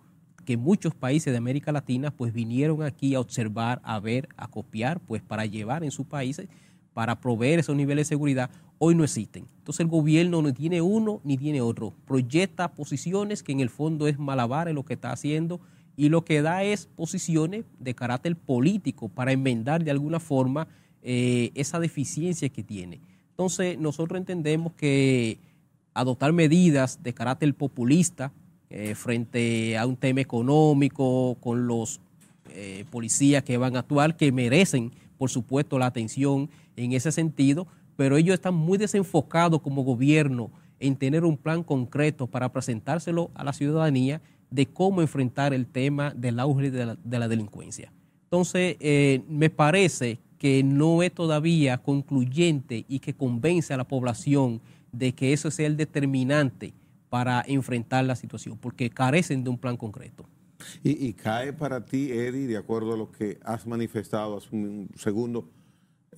que 0.44 0.56
muchos 0.56 0.94
países 0.94 1.32
de 1.32 1.38
América 1.38 1.72
Latina 1.72 2.10
pues 2.10 2.32
vinieron 2.32 2.82
aquí 2.82 3.14
a 3.14 3.20
observar, 3.20 3.80
a 3.84 4.00
ver, 4.00 4.28
a 4.36 4.48
copiar, 4.48 5.00
pues 5.00 5.22
para 5.22 5.46
llevar 5.46 5.84
en 5.84 5.90
sus 5.90 6.06
países, 6.06 6.48
para 6.92 7.20
proveer 7.20 7.60
esos 7.60 7.76
niveles 7.76 8.08
de 8.08 8.14
seguridad, 8.14 8.50
hoy 8.78 8.94
no 8.94 9.04
existen. 9.04 9.46
Entonces 9.58 9.80
el 9.80 9.88
gobierno 9.88 10.42
no 10.42 10.52
tiene 10.52 10.80
uno 10.80 11.20
ni 11.24 11.36
tiene 11.36 11.60
otro. 11.60 11.94
Proyecta 12.06 12.72
posiciones 12.72 13.42
que 13.42 13.52
en 13.52 13.60
el 13.60 13.70
fondo 13.70 14.08
es 14.08 14.18
malabar 14.18 14.70
lo 14.72 14.84
que 14.84 14.94
está 14.94 15.12
haciendo 15.12 15.60
y 15.96 16.08
lo 16.08 16.24
que 16.24 16.42
da 16.42 16.64
es 16.64 16.86
posiciones 16.86 17.64
de 17.78 17.94
carácter 17.94 18.36
político 18.36 19.08
para 19.08 19.32
enmendar 19.32 19.84
de 19.84 19.90
alguna 19.90 20.18
forma 20.18 20.66
eh, 21.02 21.50
esa 21.54 21.78
deficiencia 21.78 22.48
que 22.48 22.62
tiene. 22.62 23.00
Entonces 23.30 23.78
nosotros 23.78 24.18
entendemos 24.18 24.72
que 24.72 25.38
adoptar 25.94 26.32
medidas 26.32 27.02
de 27.02 27.12
carácter 27.12 27.54
populista, 27.54 28.32
eh, 28.70 28.94
frente 28.94 29.76
a 29.76 29.84
un 29.84 29.96
tema 29.96 30.20
económico, 30.20 31.36
con 31.40 31.66
los 31.66 32.00
eh, 32.50 32.84
policías 32.90 33.42
que 33.42 33.56
van 33.56 33.74
a 33.74 33.80
actuar, 33.80 34.16
que 34.16 34.30
merecen, 34.30 34.92
por 35.18 35.28
supuesto, 35.28 35.76
la 35.76 35.86
atención 35.86 36.48
en 36.76 36.92
ese 36.92 37.10
sentido, 37.10 37.66
pero 37.96 38.16
ellos 38.16 38.34
están 38.34 38.54
muy 38.54 38.78
desenfocados 38.78 39.60
como 39.60 39.82
gobierno 39.82 40.52
en 40.78 40.94
tener 40.94 41.24
un 41.24 41.36
plan 41.36 41.64
concreto 41.64 42.28
para 42.28 42.52
presentárselo 42.52 43.30
a 43.34 43.42
la 43.42 43.52
ciudadanía 43.52 44.22
de 44.50 44.66
cómo 44.66 45.00
enfrentar 45.00 45.52
el 45.52 45.66
tema 45.66 46.14
del 46.16 46.40
auge 46.40 46.70
de 46.70 47.18
la, 47.18 47.28
delincuencia. 47.28 47.92
Entonces, 48.24 48.76
eh, 48.78 49.22
me 49.28 49.50
parece 49.50 50.20
que 50.38 50.62
no 50.62 51.02
es 51.02 51.12
todavía 51.12 51.78
concluyente 51.78 52.84
y 52.88 53.00
que 53.00 53.14
convence 53.14 53.74
a 53.74 53.76
la 53.76 53.88
población 53.88 54.60
de 54.92 55.12
que 55.12 55.32
eso 55.32 55.50
sea 55.50 55.66
el 55.66 55.76
determinante 55.76 56.72
para 57.10 57.44
enfrentar 57.46 58.04
la 58.04 58.16
situación, 58.16 58.56
porque 58.56 58.88
carecen 58.88 59.44
de 59.44 59.50
un 59.50 59.58
plan 59.58 59.76
concreto. 59.76 60.26
Y, 60.82 61.12
cae 61.14 61.52
para 61.52 61.84
ti, 61.84 62.10
Eddie, 62.12 62.46
de 62.46 62.56
acuerdo 62.56 62.94
a 62.94 62.96
lo 62.96 63.10
que 63.10 63.38
has 63.44 63.66
manifestado 63.66 64.36
hace 64.36 64.48
un 64.52 64.90
segundo, 64.94 65.48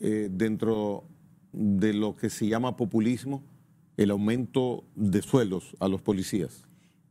eh, 0.01 0.29
dentro 0.31 1.05
de 1.53 1.93
lo 1.93 2.17
que 2.17 2.29
se 2.29 2.49
llama 2.49 2.77
populismo, 2.77 3.43
el 3.97 4.11
aumento 4.11 4.85
de 4.97 5.23
sueldos 5.23 5.77
a 5.79 5.89
los 5.89 6.03
policías. 6.03 6.65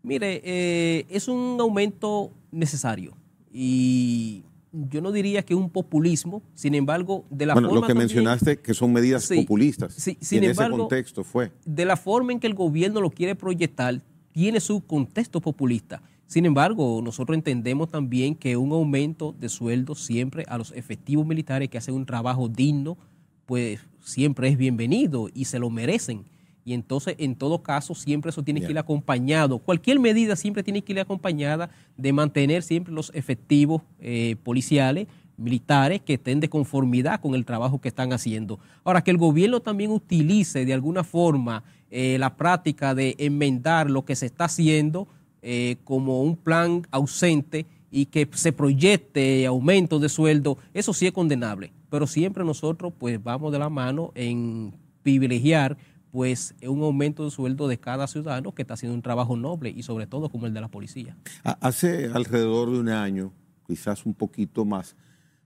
Mire, 0.04 0.42
eh, 0.44 1.06
es 1.10 1.28
un 1.28 1.58
aumento 1.60 2.32
necesario 2.52 3.16
y 3.52 4.44
yo 4.72 5.02
no 5.02 5.12
diría 5.12 5.44
que 5.44 5.56
un 5.56 5.70
populismo, 5.70 6.42
sin 6.54 6.76
embargo, 6.76 7.26
de 7.30 7.46
la 7.46 7.54
bueno, 7.54 7.74
Lo 7.74 7.82
que 7.82 7.94
mencionaste 7.94 8.60
que 8.60 8.74
son 8.74 8.94
medidas 8.94 9.28
populistas. 9.28 9.94
Sí, 9.94 10.18
sin 10.22 10.44
en 10.44 10.52
ese 10.52 10.70
contexto 10.70 11.24
fue. 11.24 11.52
De 11.66 11.86
la 11.86 11.98
forma 11.98 12.32
en 12.32 12.40
que 12.40 12.48
el 12.48 12.54
gobierno 12.54 13.02
lo 13.02 13.10
quiere 13.10 13.36
proyectar, 13.36 14.02
tiene 14.32 14.60
su 14.60 14.82
contexto 14.82 15.42
populista. 15.42 16.02
Sin 16.26 16.46
embargo, 16.46 17.02
nosotros 17.04 17.36
entendemos 17.36 17.90
también 17.90 18.36
que 18.36 18.56
un 18.56 18.72
aumento 18.72 19.36
de 19.38 19.50
sueldo 19.50 19.96
siempre 19.96 20.46
a 20.48 20.58
los 20.58 20.72
efectivos 20.72 21.26
militares 21.26 21.68
que 21.68 21.78
hacen 21.78 21.94
un 21.94 22.06
trabajo 22.06 22.48
digno, 22.48 22.98
pues 23.46 23.82
siempre 24.00 24.48
es 24.48 24.58
bienvenido 24.58 25.28
y 25.34 25.46
se 25.46 25.60
lo 25.60 25.70
merecen. 25.70 26.31
Y 26.64 26.74
entonces, 26.74 27.16
en 27.18 27.36
todo 27.36 27.64
caso, 27.64 27.96
siempre 27.96 28.30
eso 28.30 28.44
tiene 28.44 28.62
que 28.62 28.72
ir 28.72 28.78
acompañado. 28.78 29.60
Cualquier 29.60 30.00
medida 30.00 30.36
siempre 30.36 30.64
tiene 30.64 30.84
que 30.84 30.94
ir 30.94 31.00
acompañada 31.00 31.70
de 31.98 32.14
mantener 32.14 32.62
siempre 32.62 32.94
los 32.94 33.12
efectivos 33.16 33.82
eh, 34.00 34.36
policiales, 34.44 35.08
militares, 35.38 36.02
que 36.02 36.14
estén 36.14 36.40
de 36.40 36.50
conformidad 36.50 37.20
con 37.20 37.34
el 37.34 37.46
trabajo 37.46 37.82
que 37.82 37.88
están 37.88 38.14
haciendo. 38.14 38.60
Ahora, 38.84 39.04
que 39.04 39.12
el 39.12 39.18
gobierno 39.18 39.60
también 39.60 39.92
utilice 39.92 40.66
de 40.66 40.74
alguna 40.74 41.04
forma 41.04 41.64
eh, 41.90 42.18
la 42.20 42.36
práctica 42.36 42.94
de 42.94 43.16
enmendar 43.18 43.90
lo 43.90 44.06
que 44.06 44.16
se 44.16 44.28
está 44.28 44.46
haciendo 44.46 45.08
eh, 45.42 45.78
como 45.84 46.22
un 46.22 46.36
plan 46.38 46.84
ausente 46.92 47.66
y 47.90 48.06
que 48.06 48.30
se 48.34 48.54
proyecte 48.54 49.46
aumento 49.48 50.00
de 50.00 50.08
sueldo, 50.08 50.60
eso 50.74 50.94
sí 50.94 51.08
es 51.08 51.12
condenable. 51.12 51.74
Pero 51.90 52.06
siempre 52.06 52.46
nosotros 52.46 52.94
pues 52.98 53.22
vamos 53.22 53.52
de 53.52 53.60
la 53.60 53.70
mano 53.70 54.12
en 54.16 54.74
privilegiar 55.02 55.78
pues 56.12 56.56
un 56.62 56.84
aumento 56.84 57.24
de 57.24 57.32
sueldo 57.32 57.68
de 57.68 57.80
cada 57.80 58.06
ciudadano 58.06 58.54
que 58.54 58.64
está 58.64 58.74
haciendo 58.74 58.96
un 58.96 59.02
trabajo 59.02 59.38
noble 59.38 59.70
y 59.70 59.84
sobre 59.84 60.08
todo 60.08 60.30
como 60.30 60.46
el 60.46 60.54
de 60.54 60.62
la 60.62 60.68
policía. 60.68 61.18
Hace 61.44 62.08
alrededor 62.14 62.70
de 62.72 62.80
un 62.80 62.90
año, 62.90 63.34
quizás 63.66 64.06
un 64.06 64.14
poquito 64.14 64.66
más, 64.66 64.96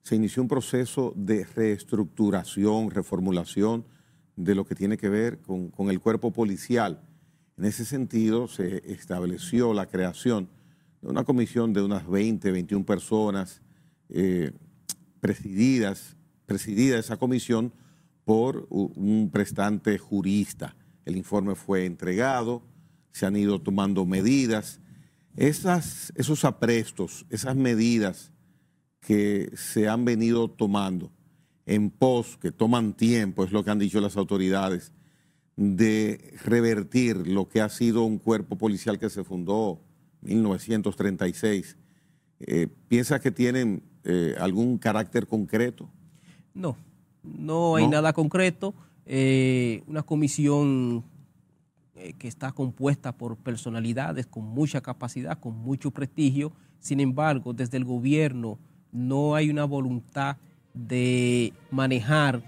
se 0.01 0.15
inició 0.15 0.41
un 0.41 0.47
proceso 0.47 1.13
de 1.15 1.45
reestructuración, 1.45 2.89
reformulación 2.91 3.85
de 4.35 4.55
lo 4.55 4.65
que 4.65 4.75
tiene 4.75 4.97
que 4.97 5.09
ver 5.09 5.39
con, 5.39 5.71
el 5.89 5.99
cuerpo 5.99 6.31
policial. 6.31 7.01
En 7.57 7.65
ese 7.65 7.85
sentido, 7.85 8.47
se 8.47 8.91
estableció 8.91 9.73
la 9.73 9.87
creación 9.87 10.49
de 11.01 11.09
una 11.09 11.23
comisión 11.23 11.73
de 11.73 11.83
unas 11.83 12.07
20, 12.07 12.51
21 12.51 12.85
personas 12.85 13.61
eh, 14.09 14.51
presididas, 15.21 16.17
presidida 16.45 16.99
esa 16.99 17.17
comisión 17.17 17.71
por 18.25 18.67
un 18.69 19.29
prestante 19.31 19.97
jurista. 19.97 20.75
El 21.05 21.15
informe 21.15 21.55
fue 21.55 21.85
entregado, 21.85 22.63
se 23.11 23.25
han 23.25 23.35
ido 23.35 23.61
tomando 23.61 24.05
medidas. 24.05 24.81
Esas, 25.37 26.11
esos 26.15 26.43
aprestos, 26.43 27.25
esas 27.29 27.55
medidas 27.55 28.33
que 28.99 29.51
se 29.55 29.87
han 29.87 30.03
venido 30.03 30.49
tomando 30.49 31.11
en 31.65 31.91
pos, 31.91 32.37
que 32.37 32.51
toman 32.51 32.93
tiempo, 32.93 33.43
es 33.43 33.51
lo 33.51 33.63
que 33.63 33.71
han 33.71 33.79
dicho 33.79 34.01
las 34.01 34.17
autoridades, 34.17 34.91
de 35.55 36.33
revertir 36.43 37.27
lo 37.27 37.47
que 37.47 37.61
ha 37.61 37.69
sido 37.69 38.03
un 38.03 38.17
cuerpo 38.17 38.57
policial 38.57 38.99
que 38.99 39.09
se 39.09 39.23
fundó 39.23 39.81
en 40.23 40.39
1936, 40.39 41.77
eh, 42.39 42.67
¿piensa 42.87 43.19
que 43.19 43.31
tienen 43.31 43.83
eh, 44.03 44.35
algún 44.39 44.77
carácter 44.77 45.27
concreto? 45.27 45.89
No, 46.53 46.77
no 47.37 47.75
hay 47.75 47.87
nada 47.87 48.13
concreto. 48.13 48.73
Eh, 49.05 49.83
una 49.87 50.03
comisión 50.03 51.03
eh, 51.95 52.13
que 52.17 52.27
está 52.27 52.51
compuesta 52.51 53.11
por 53.11 53.37
personalidades 53.37 54.25
con 54.25 54.43
mucha 54.45 54.81
capacidad, 54.81 55.39
con 55.39 55.57
mucho 55.57 55.91
prestigio. 55.91 56.51
Sin 56.79 56.99
embargo, 56.99 57.53
desde 57.53 57.77
el 57.77 57.85
gobierno 57.85 58.57
no 58.91 59.35
hay 59.35 59.49
una 59.49 59.65
voluntad 59.65 60.37
de 60.73 61.53
manejar 61.71 62.41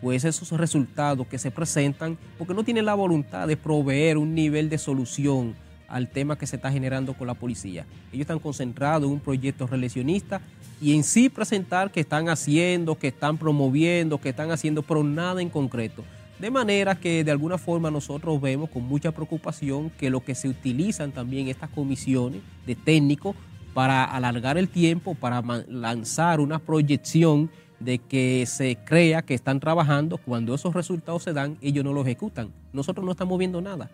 pues 0.00 0.24
esos 0.24 0.50
resultados 0.52 1.26
que 1.28 1.38
se 1.38 1.52
presentan, 1.52 2.18
porque 2.36 2.54
no 2.54 2.64
tienen 2.64 2.86
la 2.86 2.94
voluntad 2.94 3.46
de 3.46 3.56
proveer 3.56 4.18
un 4.18 4.34
nivel 4.34 4.68
de 4.68 4.76
solución 4.76 5.54
al 5.92 6.08
tema 6.08 6.36
que 6.36 6.46
se 6.46 6.56
está 6.56 6.72
generando 6.72 7.14
con 7.14 7.26
la 7.26 7.34
policía. 7.34 7.86
Ellos 8.12 8.22
están 8.22 8.38
concentrados 8.38 9.06
en 9.06 9.12
un 9.12 9.20
proyecto 9.20 9.66
reeleccionista 9.66 10.40
y 10.80 10.96
en 10.96 11.04
sí 11.04 11.28
presentar 11.28 11.92
que 11.92 12.00
están 12.00 12.28
haciendo, 12.28 12.96
que 12.96 13.08
están 13.08 13.36
promoviendo, 13.36 14.18
que 14.18 14.30
están 14.30 14.50
haciendo, 14.50 14.82
pero 14.82 15.04
nada 15.04 15.42
en 15.42 15.50
concreto. 15.50 16.02
De 16.40 16.50
manera 16.50 16.96
que 16.96 17.22
de 17.22 17.30
alguna 17.30 17.58
forma 17.58 17.90
nosotros 17.90 18.40
vemos 18.40 18.70
con 18.70 18.82
mucha 18.82 19.12
preocupación 19.12 19.90
que 19.90 20.10
lo 20.10 20.24
que 20.24 20.34
se 20.34 20.48
utilizan 20.48 21.12
también 21.12 21.46
estas 21.46 21.70
comisiones 21.70 22.40
de 22.66 22.74
técnicos 22.74 23.36
para 23.74 24.02
alargar 24.04 24.58
el 24.58 24.68
tiempo, 24.68 25.14
para 25.14 25.40
lanzar 25.68 26.40
una 26.40 26.58
proyección 26.58 27.50
de 27.80 27.98
que 27.98 28.44
se 28.46 28.76
crea 28.84 29.22
que 29.22 29.34
están 29.34 29.60
trabajando, 29.60 30.18
cuando 30.18 30.54
esos 30.54 30.74
resultados 30.74 31.22
se 31.22 31.32
dan, 31.32 31.58
ellos 31.60 31.84
no 31.84 31.92
lo 31.92 32.02
ejecutan. 32.02 32.50
Nosotros 32.72 33.04
no 33.04 33.12
estamos 33.12 33.38
viendo 33.38 33.60
nada. 33.60 33.90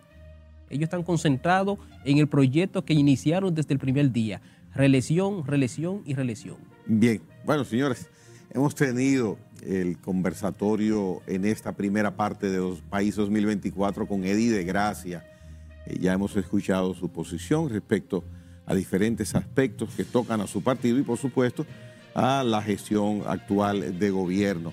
Ellos 0.69 0.83
están 0.83 1.03
concentrados 1.03 1.79
en 2.05 2.17
el 2.17 2.27
proyecto 2.27 2.85
que 2.85 2.93
iniciaron 2.93 3.53
desde 3.53 3.73
el 3.73 3.79
primer 3.79 4.11
día. 4.11 4.41
Reelección, 4.73 5.45
reelección 5.45 6.03
y 6.05 6.13
reelección. 6.13 6.57
Bien, 6.85 7.21
bueno, 7.45 7.63
señores, 7.65 8.09
hemos 8.51 8.75
tenido 8.75 9.37
el 9.65 9.97
conversatorio 9.99 11.21
en 11.27 11.45
esta 11.45 11.73
primera 11.73 12.15
parte 12.15 12.49
de 12.49 12.57
los 12.57 12.81
Países 12.81 13.17
2024 13.17 14.07
con 14.07 14.23
Eddie 14.23 14.51
de 14.51 14.63
Gracia. 14.63 15.25
Eh, 15.85 15.97
ya 15.99 16.13
hemos 16.13 16.35
escuchado 16.35 16.93
su 16.93 17.09
posición 17.09 17.69
respecto 17.69 18.23
a 18.65 18.75
diferentes 18.75 19.33
aspectos 19.35 19.89
que 19.95 20.03
tocan 20.03 20.41
a 20.41 20.47
su 20.47 20.61
partido 20.61 20.99
y, 20.99 21.03
por 21.03 21.17
supuesto, 21.17 21.65
a 22.13 22.43
la 22.43 22.61
gestión 22.61 23.23
actual 23.25 23.97
de 23.97 24.09
gobierno. 24.11 24.71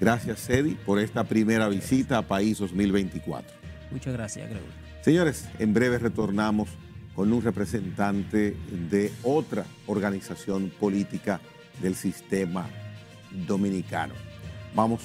Gracias, 0.00 0.48
Eddie, 0.48 0.76
por 0.84 0.98
esta 0.98 1.24
primera 1.24 1.68
visita 1.68 2.18
a 2.18 2.22
País 2.22 2.58
2024. 2.58 3.52
Muchas 3.90 4.12
gracias, 4.12 4.48
Gregorio. 4.48 4.83
Señores, 5.04 5.44
en 5.58 5.74
breve 5.74 5.98
retornamos 5.98 6.70
con 7.14 7.30
un 7.30 7.42
representante 7.42 8.56
de 8.88 9.12
otra 9.22 9.66
organización 9.86 10.72
política 10.80 11.42
del 11.82 11.94
sistema 11.94 12.70
dominicano. 13.46 14.14
Vamos 14.74 15.02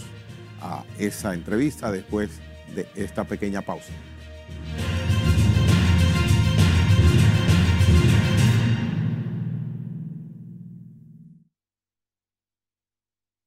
a 0.62 0.86
esa 0.98 1.34
entrevista 1.34 1.92
después 1.92 2.30
de 2.74 2.88
esta 2.96 3.26
pequeña 3.26 3.62
pausa. 3.62 3.92